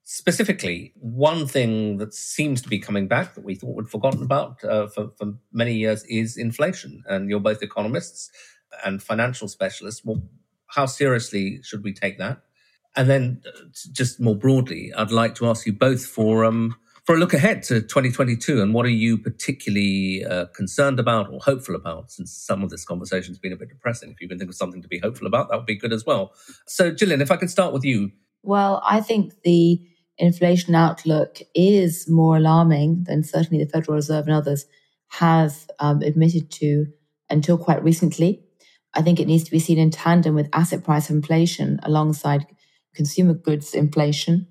Specifically, 0.03 0.93
one 0.95 1.47
thing 1.47 1.97
that 1.97 2.13
seems 2.13 2.61
to 2.63 2.69
be 2.69 2.79
coming 2.79 3.07
back 3.07 3.35
that 3.35 3.45
we 3.45 3.55
thought 3.55 3.75
we'd 3.75 3.87
forgotten 3.87 4.23
about 4.23 4.63
uh, 4.63 4.87
for, 4.87 5.11
for 5.17 5.33
many 5.53 5.75
years 5.75 6.03
is 6.05 6.35
inflation. 6.35 7.03
And 7.07 7.29
you're 7.29 7.39
both 7.39 7.61
economists 7.61 8.31
and 8.85 9.01
financial 9.01 9.47
specialists. 9.47 10.03
Well, 10.03 10.21
how 10.67 10.85
seriously 10.85 11.61
should 11.63 11.83
we 11.83 11.93
take 11.93 12.17
that? 12.17 12.41
And 12.95 13.09
then, 13.09 13.41
just 13.91 14.19
more 14.19 14.35
broadly, 14.35 14.91
I'd 14.97 15.11
like 15.11 15.35
to 15.35 15.47
ask 15.47 15.65
you 15.65 15.73
both 15.73 16.05
for 16.05 16.43
um, 16.43 16.75
for 17.05 17.15
a 17.15 17.17
look 17.17 17.33
ahead 17.33 17.63
to 17.63 17.81
2022 17.81 18.61
and 18.61 18.73
what 18.73 18.85
are 18.85 18.89
you 18.89 19.17
particularly 19.17 20.23
uh, 20.23 20.45
concerned 20.47 20.99
about 20.99 21.31
or 21.31 21.39
hopeful 21.39 21.75
about 21.75 22.11
since 22.11 22.31
some 22.31 22.63
of 22.63 22.69
this 22.69 22.85
conversation 22.85 23.31
has 23.31 23.39
been 23.39 23.53
a 23.53 23.55
bit 23.55 23.69
depressing 23.69 24.11
if 24.11 24.21
you 24.21 24.27
can 24.27 24.37
think 24.37 24.49
of 24.49 24.55
something 24.55 24.81
to 24.81 24.87
be 24.87 24.99
hopeful 24.99 25.27
about 25.27 25.49
that 25.49 25.57
would 25.57 25.65
be 25.65 25.75
good 25.75 25.93
as 25.93 26.05
well 26.05 26.33
so 26.67 26.91
gillian 26.91 27.21
if 27.21 27.31
i 27.31 27.35
can 27.35 27.47
start 27.47 27.73
with 27.73 27.83
you 27.83 28.11
well 28.43 28.81
i 28.85 29.01
think 29.01 29.33
the 29.43 29.81
inflation 30.17 30.75
outlook 30.75 31.39
is 31.55 32.07
more 32.07 32.37
alarming 32.37 33.03
than 33.05 33.23
certainly 33.23 33.63
the 33.63 33.69
federal 33.69 33.95
reserve 33.95 34.25
and 34.25 34.35
others 34.35 34.65
have 35.07 35.67
um, 35.79 36.01
admitted 36.01 36.51
to 36.51 36.85
until 37.29 37.57
quite 37.57 37.83
recently 37.83 38.43
i 38.93 39.01
think 39.01 39.19
it 39.19 39.27
needs 39.27 39.43
to 39.43 39.51
be 39.51 39.59
seen 39.59 39.77
in 39.77 39.91
tandem 39.91 40.35
with 40.35 40.49
asset 40.53 40.83
price 40.83 41.09
inflation 41.09 41.79
alongside 41.83 42.45
consumer 42.95 43.33
goods 43.33 43.73
inflation 43.73 44.47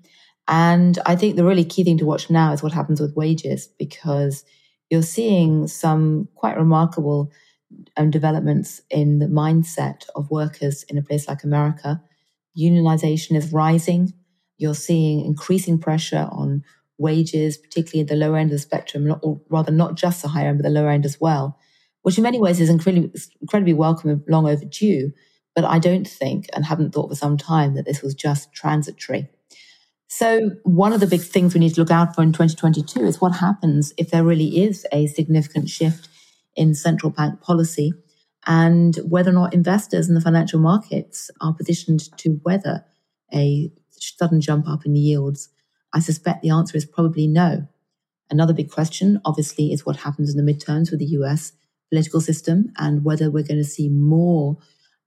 and 0.47 0.99
I 1.05 1.15
think 1.15 1.37
the 1.37 1.45
really 1.45 1.63
key 1.63 1.83
thing 1.83 1.97
to 1.99 2.05
watch 2.05 2.29
now 2.29 2.51
is 2.51 2.61
what 2.61 2.73
happens 2.73 2.99
with 2.99 3.15
wages 3.15 3.67
because 3.79 4.43
you're 4.89 5.01
seeing 5.01 5.67
some 5.67 6.27
quite 6.35 6.57
remarkable 6.57 7.31
um, 7.95 8.11
developments 8.11 8.81
in 8.89 9.19
the 9.19 9.27
mindset 9.27 10.03
of 10.15 10.29
workers 10.29 10.83
in 10.89 10.97
a 10.97 11.01
place 11.01 11.27
like 11.27 11.43
America. 11.45 12.01
Unionization 12.59 13.37
is 13.37 13.53
rising. 13.53 14.13
You're 14.57 14.75
seeing 14.75 15.23
increasing 15.25 15.79
pressure 15.79 16.27
on 16.29 16.63
wages, 16.97 17.55
particularly 17.55 18.01
at 18.01 18.09
the 18.09 18.15
lower 18.15 18.37
end 18.37 18.49
of 18.51 18.55
the 18.55 18.59
spectrum, 18.59 19.15
or 19.21 19.39
rather 19.49 19.71
not 19.71 19.95
just 19.95 20.21
the 20.21 20.27
higher 20.27 20.49
end, 20.49 20.57
but 20.57 20.63
the 20.63 20.69
lower 20.69 20.89
end 20.89 21.05
as 21.05 21.21
well. 21.21 21.57
Which 22.01 22.17
in 22.17 22.23
many 22.23 22.39
ways 22.39 22.59
is 22.59 22.69
incredibly, 22.69 23.11
incredibly 23.41 23.73
welcome 23.73 24.09
and 24.09 24.23
long 24.27 24.47
overdue. 24.47 25.11
But 25.55 25.65
I 25.65 25.79
don't 25.79 26.07
think, 26.07 26.47
and 26.53 26.65
haven't 26.65 26.93
thought 26.93 27.09
for 27.09 27.15
some 27.15 27.37
time, 27.37 27.75
that 27.75 27.85
this 27.85 28.01
was 28.01 28.15
just 28.15 28.53
transitory. 28.53 29.29
So, 30.07 30.51
one 30.63 30.93
of 30.93 30.99
the 30.99 31.07
big 31.07 31.21
things 31.21 31.53
we 31.53 31.59
need 31.59 31.73
to 31.75 31.81
look 31.81 31.91
out 31.91 32.15
for 32.15 32.21
in 32.21 32.33
2022 32.33 33.05
is 33.05 33.21
what 33.21 33.35
happens 33.35 33.93
if 33.97 34.11
there 34.11 34.23
really 34.23 34.61
is 34.63 34.85
a 34.91 35.07
significant 35.07 35.69
shift 35.69 36.09
in 36.55 36.75
central 36.75 37.11
bank 37.11 37.41
policy 37.41 37.93
and 38.45 38.97
whether 39.07 39.29
or 39.29 39.33
not 39.33 39.53
investors 39.53 40.09
in 40.09 40.15
the 40.15 40.21
financial 40.21 40.59
markets 40.59 41.31
are 41.39 41.53
positioned 41.53 42.15
to 42.17 42.41
weather 42.43 42.83
a 43.33 43.71
sudden 43.91 44.41
jump 44.41 44.67
up 44.67 44.85
in 44.85 44.95
yields. 44.95 45.49
I 45.93 45.99
suspect 45.99 46.41
the 46.41 46.49
answer 46.49 46.75
is 46.75 46.85
probably 46.85 47.27
no. 47.27 47.67
Another 48.29 48.53
big 48.53 48.71
question, 48.71 49.21
obviously, 49.25 49.71
is 49.71 49.85
what 49.85 49.97
happens 49.97 50.33
in 50.33 50.43
the 50.43 50.53
midterms 50.53 50.89
with 50.89 50.99
the 50.99 51.17
US 51.17 51.53
political 51.91 52.21
system 52.21 52.71
and 52.77 53.03
whether 53.03 53.29
we're 53.29 53.43
going 53.43 53.61
to 53.61 53.63
see 53.63 53.89
more 53.89 54.57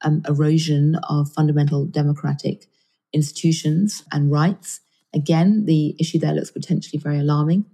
um, 0.02 0.22
erosion 0.28 0.96
of 1.08 1.32
fundamental 1.32 1.86
democratic 1.86 2.66
institutions 3.12 4.04
and 4.12 4.30
rights. 4.30 4.80
Again, 5.14 5.64
the 5.64 5.96
issue 5.98 6.18
there 6.18 6.34
looks 6.34 6.50
potentially 6.50 7.00
very 7.00 7.18
alarming. 7.18 7.64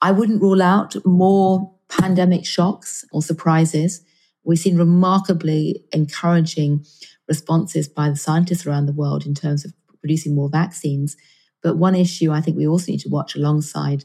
I 0.00 0.10
wouldn't 0.10 0.42
rule 0.42 0.62
out 0.62 0.96
more 1.06 1.72
pandemic 1.88 2.44
shocks 2.44 3.04
or 3.12 3.22
surprises. 3.22 4.02
We've 4.44 4.58
seen 4.58 4.76
remarkably 4.76 5.84
encouraging 5.92 6.84
responses 7.28 7.88
by 7.88 8.10
the 8.10 8.16
scientists 8.16 8.66
around 8.66 8.86
the 8.86 8.92
world 8.92 9.24
in 9.24 9.34
terms 9.34 9.64
of 9.64 9.72
producing 10.00 10.34
more 10.34 10.48
vaccines. 10.48 11.16
But 11.62 11.78
one 11.78 11.94
issue 11.94 12.32
I 12.32 12.40
think 12.40 12.56
we 12.56 12.66
also 12.66 12.92
need 12.92 13.00
to 13.00 13.08
watch 13.08 13.34
alongside 13.34 14.04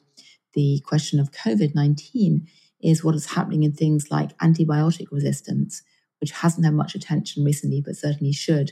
the 0.53 0.81
question 0.85 1.19
of 1.19 1.31
COVID 1.31 1.75
19 1.75 2.47
is 2.81 3.03
what 3.03 3.15
is 3.15 3.27
happening 3.27 3.63
in 3.63 3.73
things 3.73 4.09
like 4.09 4.37
antibiotic 4.37 5.07
resistance, 5.11 5.81
which 6.19 6.31
hasn't 6.31 6.65
had 6.65 6.73
much 6.73 6.95
attention 6.95 7.43
recently, 7.43 7.81
but 7.81 7.95
certainly 7.95 8.31
should. 8.31 8.71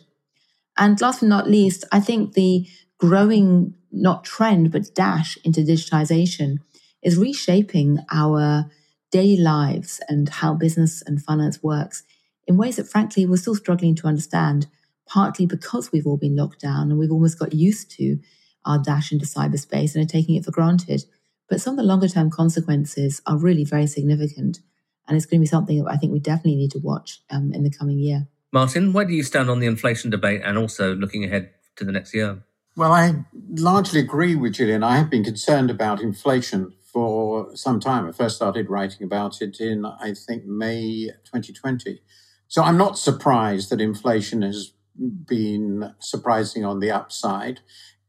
And 0.78 1.00
last 1.02 1.22
but 1.22 1.30
not 1.30 1.50
least, 1.50 1.86
I 1.92 2.00
think 2.00 2.34
the 2.34 2.68
growing, 2.98 3.74
not 3.92 4.24
trend, 4.24 4.72
but 4.72 4.94
dash 4.94 5.38
into 5.44 5.62
digitization 5.62 6.58
is 7.02 7.18
reshaping 7.18 8.00
our 8.12 8.70
daily 9.12 9.38
lives 9.38 10.02
and 10.10 10.28
how 10.30 10.54
business 10.54 11.02
and 11.06 11.22
finance 11.22 11.64
works 11.64 12.04
in 12.48 12.58
ways 12.58 12.78
that, 12.78 12.88
frankly, 12.88 13.26
we're 13.26 13.38
still 13.38 13.56
struggling 13.56 13.96
to 13.96 14.08
understand, 14.08 14.68
partly 15.06 15.46
because 15.46 15.92
we've 15.92 16.08
all 16.08 16.18
been 16.18 16.36
locked 16.36 16.62
down 16.62 16.90
and 16.90 16.98
we've 16.98 17.12
almost 17.12 17.38
got 17.38 17.54
used 17.54 17.92
to 17.92 18.18
our 18.66 18.80
dash 18.80 19.12
into 19.12 19.26
cyberspace 19.26 19.96
and 19.96 20.04
are 20.04 20.08
taking 20.08 20.36
it 20.36 20.46
for 20.46 20.52
granted. 20.52 21.04
But 21.50 21.62
some 21.62 21.74
of 21.74 21.78
the 21.78 21.84
longer 21.84 22.08
term 22.08 22.30
consequences 22.30 23.22
are 23.26 23.38
really 23.38 23.64
very 23.64 23.88
significant. 23.88 24.60
And 25.08 25.16
it's 25.16 25.26
going 25.26 25.40
to 25.40 25.44
be 25.44 25.48
something 25.48 25.84
that 25.84 25.90
I 25.90 25.98
think 25.98 26.12
we 26.12 26.20
definitely 26.20 26.58
need 26.58 26.72
to 26.72 26.80
watch 26.80 27.22
um, 27.30 27.54
in 27.54 27.64
the 27.64 27.70
coming 27.70 28.00
year. 28.00 28.28
Martin, 28.52 28.94
where 28.94 29.06
do 29.06 29.14
you 29.14 29.24
stand 29.24 29.50
on 29.50 29.60
the 29.60 29.68
inflation 29.68 30.10
debate 30.10 30.42
and 30.44 30.58
also 30.58 30.96
looking 30.96 31.24
ahead 31.24 31.52
to 31.78 31.86
the 31.86 31.92
next 31.92 32.14
year? 32.14 32.44
Well, 32.76 32.92
I 32.92 33.26
largely 33.50 34.00
agree 34.00 34.36
with 34.36 34.54
Gillian. 34.54 34.84
I 34.84 34.98
have 34.98 35.10
been 35.10 35.24
concerned 35.24 35.72
about 35.72 36.02
inflation 36.02 36.74
for 36.92 37.56
some 37.56 37.80
time. 37.80 38.08
I 38.08 38.12
first 38.12 38.36
started 38.36 38.70
writing 38.70 39.04
about 39.04 39.42
it 39.42 39.60
in, 39.60 39.86
I 39.86 40.14
think, 40.14 40.46
May 40.46 41.10
2020. 41.26 42.02
So 42.48 42.64
I'm 42.64 42.78
not 42.78 42.98
surprised 42.98 43.70
that 43.70 43.82
inflation 43.82 44.42
has 44.42 44.74
been 44.98 45.94
surprising 46.00 46.66
on 46.66 46.80
the 46.80 46.92
upside. 46.92 47.60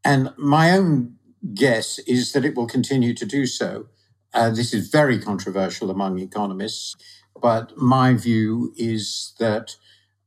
And 0.05 0.33
my 0.37 0.71
own 0.71 1.18
guess 1.55 1.99
is 2.01 2.33
that 2.33 2.45
it 2.45 2.55
will 2.55 2.67
continue 2.67 3.15
to 3.15 3.27
do 3.27 3.47
so. 3.47 3.87
Uh, 4.35 4.51
this 4.51 4.75
is 4.75 4.89
very 4.89 5.19
controversial 5.19 5.91
among 5.91 6.19
economists, 6.19 6.97
but 7.41 7.77
my 7.77 8.15
view 8.15 8.73
is 8.77 9.35
that 9.39 9.77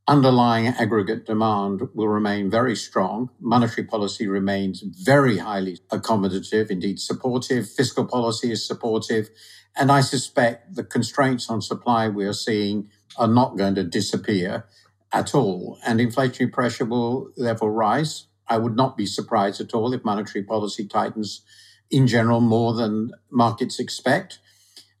underlying 0.08 0.66
aggregate 0.66 1.26
demand 1.26 1.82
will 1.94 2.08
remain 2.08 2.50
very 2.50 2.74
strong. 2.74 3.30
Monetary 3.40 3.86
policy 3.86 4.26
remains 4.26 4.82
very 4.82 5.38
highly 5.38 5.78
accommodative, 5.90 6.70
indeed 6.70 6.98
supportive. 7.00 7.70
Fiscal 7.70 8.04
policy 8.04 8.50
is 8.50 8.66
supportive. 8.66 9.30
And 9.76 9.90
I 9.90 10.00
suspect 10.00 10.74
the 10.74 10.84
constraints 10.84 11.48
on 11.48 11.62
supply 11.62 12.08
we 12.08 12.26
are 12.26 12.32
seeing 12.34 12.90
are 13.16 13.28
not 13.28 13.56
going 13.56 13.74
to 13.76 13.84
disappear 13.84 14.66
at 15.12 15.34
all. 15.34 15.78
And 15.86 16.00
inflationary 16.00 16.52
pressure 16.52 16.84
will 16.84 17.30
therefore 17.36 17.72
rise. 17.72 18.26
I 18.48 18.58
would 18.58 18.76
not 18.76 18.96
be 18.96 19.06
surprised 19.06 19.60
at 19.60 19.74
all 19.74 19.92
if 19.92 20.04
monetary 20.04 20.44
policy 20.44 20.86
tightens 20.86 21.42
in 21.90 22.06
general 22.06 22.40
more 22.40 22.74
than 22.74 23.12
markets 23.30 23.78
expect. 23.78 24.38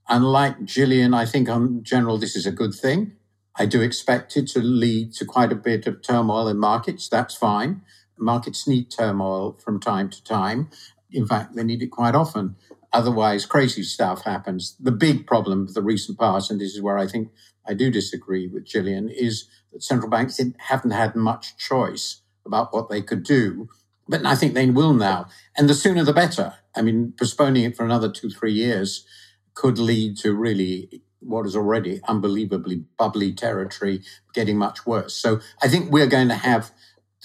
And 0.08 0.24
like 0.24 0.64
Gillian, 0.64 1.14
I 1.14 1.24
think 1.26 1.48
on 1.48 1.82
general, 1.82 2.18
this 2.18 2.36
is 2.36 2.46
a 2.46 2.52
good 2.52 2.74
thing. 2.74 3.12
I 3.56 3.66
do 3.66 3.82
expect 3.82 4.36
it 4.36 4.48
to 4.48 4.60
lead 4.60 5.12
to 5.14 5.24
quite 5.24 5.52
a 5.52 5.56
bit 5.56 5.86
of 5.86 6.02
turmoil 6.02 6.48
in 6.48 6.58
markets. 6.58 7.08
That's 7.08 7.34
fine. 7.34 7.82
Markets 8.18 8.66
need 8.66 8.90
turmoil 8.90 9.58
from 9.62 9.80
time 9.80 10.08
to 10.10 10.24
time. 10.24 10.70
In 11.10 11.26
fact, 11.26 11.54
they 11.54 11.64
need 11.64 11.82
it 11.82 11.90
quite 11.90 12.14
often. 12.14 12.56
Otherwise, 12.92 13.46
crazy 13.46 13.82
stuff 13.82 14.24
happens. 14.24 14.76
The 14.80 14.92
big 14.92 15.26
problem 15.26 15.62
of 15.62 15.74
the 15.74 15.82
recent 15.82 16.18
past, 16.18 16.50
and 16.50 16.60
this 16.60 16.74
is 16.74 16.82
where 16.82 16.98
I 16.98 17.06
think 17.06 17.30
I 17.66 17.74
do 17.74 17.90
disagree 17.90 18.48
with 18.48 18.66
Gillian, 18.66 19.08
is 19.08 19.48
that 19.72 19.82
central 19.82 20.10
banks 20.10 20.40
haven't 20.58 20.90
had 20.90 21.14
much 21.14 21.56
choice 21.56 22.21
about 22.46 22.72
what 22.72 22.88
they 22.88 23.02
could 23.02 23.22
do. 23.22 23.68
But 24.08 24.26
I 24.26 24.34
think 24.34 24.54
they 24.54 24.68
will 24.70 24.94
now. 24.94 25.26
And 25.56 25.68
the 25.68 25.74
sooner 25.74 26.04
the 26.04 26.12
better. 26.12 26.54
I 26.74 26.82
mean, 26.82 27.14
postponing 27.18 27.64
it 27.64 27.76
for 27.76 27.84
another 27.84 28.10
two, 28.10 28.30
three 28.30 28.52
years 28.52 29.06
could 29.54 29.78
lead 29.78 30.16
to 30.18 30.34
really 30.34 31.02
what 31.20 31.46
is 31.46 31.54
already 31.54 32.00
unbelievably 32.08 32.84
bubbly 32.98 33.32
territory 33.32 34.02
getting 34.34 34.58
much 34.58 34.86
worse. 34.86 35.14
So 35.14 35.40
I 35.62 35.68
think 35.68 35.90
we're 35.90 36.06
going 36.06 36.28
to 36.28 36.34
have 36.34 36.72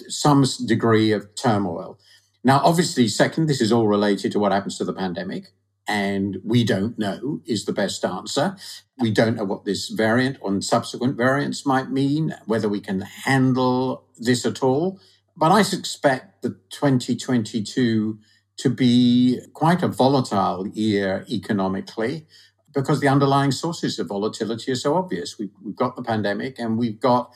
some 0.07 0.45
degree 0.65 1.11
of 1.11 1.33
turmoil. 1.35 1.99
Now, 2.43 2.61
obviously, 2.63 3.07
second, 3.07 3.47
this 3.47 3.61
is 3.61 3.71
all 3.71 3.87
related 3.87 4.31
to 4.33 4.39
what 4.39 4.51
happens 4.51 4.77
to 4.77 4.85
the 4.85 4.93
pandemic. 4.93 5.51
And 5.87 6.39
we 6.43 6.63
don't 6.63 6.99
know 6.99 7.41
is 7.45 7.65
the 7.65 7.73
best 7.73 8.03
answer. 8.03 8.57
We 8.99 9.11
don't 9.11 9.37
know 9.37 9.45
what 9.45 9.63
this 9.63 9.89
variant 9.89 10.37
or 10.41 10.61
subsequent 10.61 11.15
variants 11.15 11.65
might 11.65 11.89
mean, 11.89 12.35
whether 12.45 12.67
we 12.67 12.81
can 12.81 13.01
handle 13.01 14.03
this 14.17 14.45
at 14.45 14.61
all. 14.61 14.99
But 15.35 15.51
I 15.51 15.61
suspect 15.61 16.41
that 16.41 16.69
2022 16.71 18.19
to 18.57 18.69
be 18.69 19.39
quite 19.53 19.83
a 19.83 19.87
volatile 19.87 20.67
year 20.67 21.25
economically 21.29 22.25
because 22.73 22.99
the 22.99 23.07
underlying 23.07 23.51
sources 23.51 23.97
of 23.99 24.07
volatility 24.07 24.71
are 24.71 24.75
so 24.75 24.95
obvious. 24.95 25.37
We've, 25.39 25.51
we've 25.63 25.75
got 25.75 25.95
the 25.95 26.03
pandemic 26.03 26.59
and 26.59 26.77
we've 26.77 26.99
got 26.99 27.33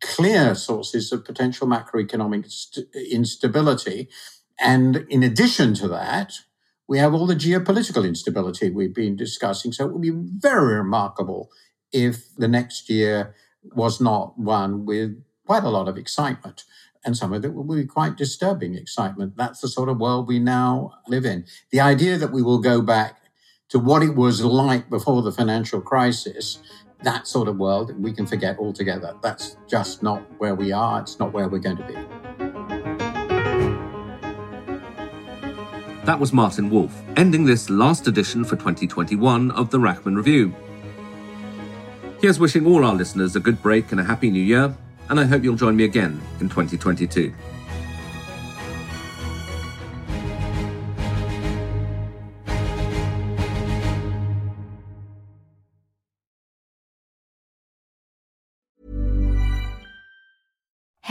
clear 0.00 0.54
sources 0.54 1.12
of 1.12 1.24
potential 1.24 1.66
macroeconomic 1.66 2.50
st- 2.50 2.88
instability. 2.94 4.08
And 4.58 5.06
in 5.08 5.22
addition 5.22 5.74
to 5.74 5.88
that, 5.88 6.32
we 6.90 6.98
have 6.98 7.14
all 7.14 7.24
the 7.24 7.36
geopolitical 7.36 8.04
instability 8.04 8.68
we've 8.68 8.92
been 8.92 9.14
discussing. 9.14 9.70
So 9.70 9.86
it 9.86 9.92
would 9.92 10.02
be 10.02 10.10
very 10.10 10.74
remarkable 10.74 11.48
if 11.92 12.34
the 12.36 12.48
next 12.48 12.90
year 12.90 13.32
was 13.62 14.00
not 14.00 14.36
one 14.36 14.84
with 14.84 15.22
quite 15.46 15.62
a 15.62 15.68
lot 15.68 15.86
of 15.86 15.96
excitement. 15.96 16.64
And 17.04 17.16
some 17.16 17.32
of 17.32 17.44
it 17.44 17.54
will 17.54 17.62
be 17.62 17.86
quite 17.86 18.16
disturbing 18.16 18.74
excitement. 18.74 19.36
That's 19.36 19.60
the 19.60 19.68
sort 19.68 19.88
of 19.88 20.00
world 20.00 20.26
we 20.26 20.40
now 20.40 20.94
live 21.06 21.24
in. 21.24 21.44
The 21.70 21.78
idea 21.78 22.18
that 22.18 22.32
we 22.32 22.42
will 22.42 22.60
go 22.60 22.82
back 22.82 23.20
to 23.68 23.78
what 23.78 24.02
it 24.02 24.16
was 24.16 24.42
like 24.42 24.90
before 24.90 25.22
the 25.22 25.30
financial 25.30 25.80
crisis, 25.80 26.58
that 27.04 27.28
sort 27.28 27.46
of 27.46 27.56
world, 27.56 27.94
we 28.02 28.12
can 28.12 28.26
forget 28.26 28.58
altogether. 28.58 29.14
That's 29.22 29.56
just 29.68 30.02
not 30.02 30.22
where 30.38 30.56
we 30.56 30.72
are. 30.72 31.00
It's 31.02 31.20
not 31.20 31.32
where 31.32 31.48
we're 31.48 31.60
going 31.60 31.76
to 31.76 31.86
be. 31.86 32.29
That 36.10 36.18
was 36.18 36.32
Martin 36.32 36.70
Wolf, 36.70 37.04
ending 37.14 37.44
this 37.44 37.70
last 37.70 38.08
edition 38.08 38.42
for 38.42 38.56
2021 38.56 39.52
of 39.52 39.70
the 39.70 39.78
Rachman 39.78 40.16
Review. 40.16 40.52
Here's 42.20 42.40
wishing 42.40 42.66
all 42.66 42.84
our 42.84 42.96
listeners 42.96 43.36
a 43.36 43.40
good 43.40 43.62
break 43.62 43.92
and 43.92 44.00
a 44.00 44.02
happy 44.02 44.28
new 44.28 44.42
year, 44.42 44.74
and 45.08 45.20
I 45.20 45.24
hope 45.24 45.44
you'll 45.44 45.54
join 45.54 45.76
me 45.76 45.84
again 45.84 46.20
in 46.40 46.48
2022. 46.48 47.32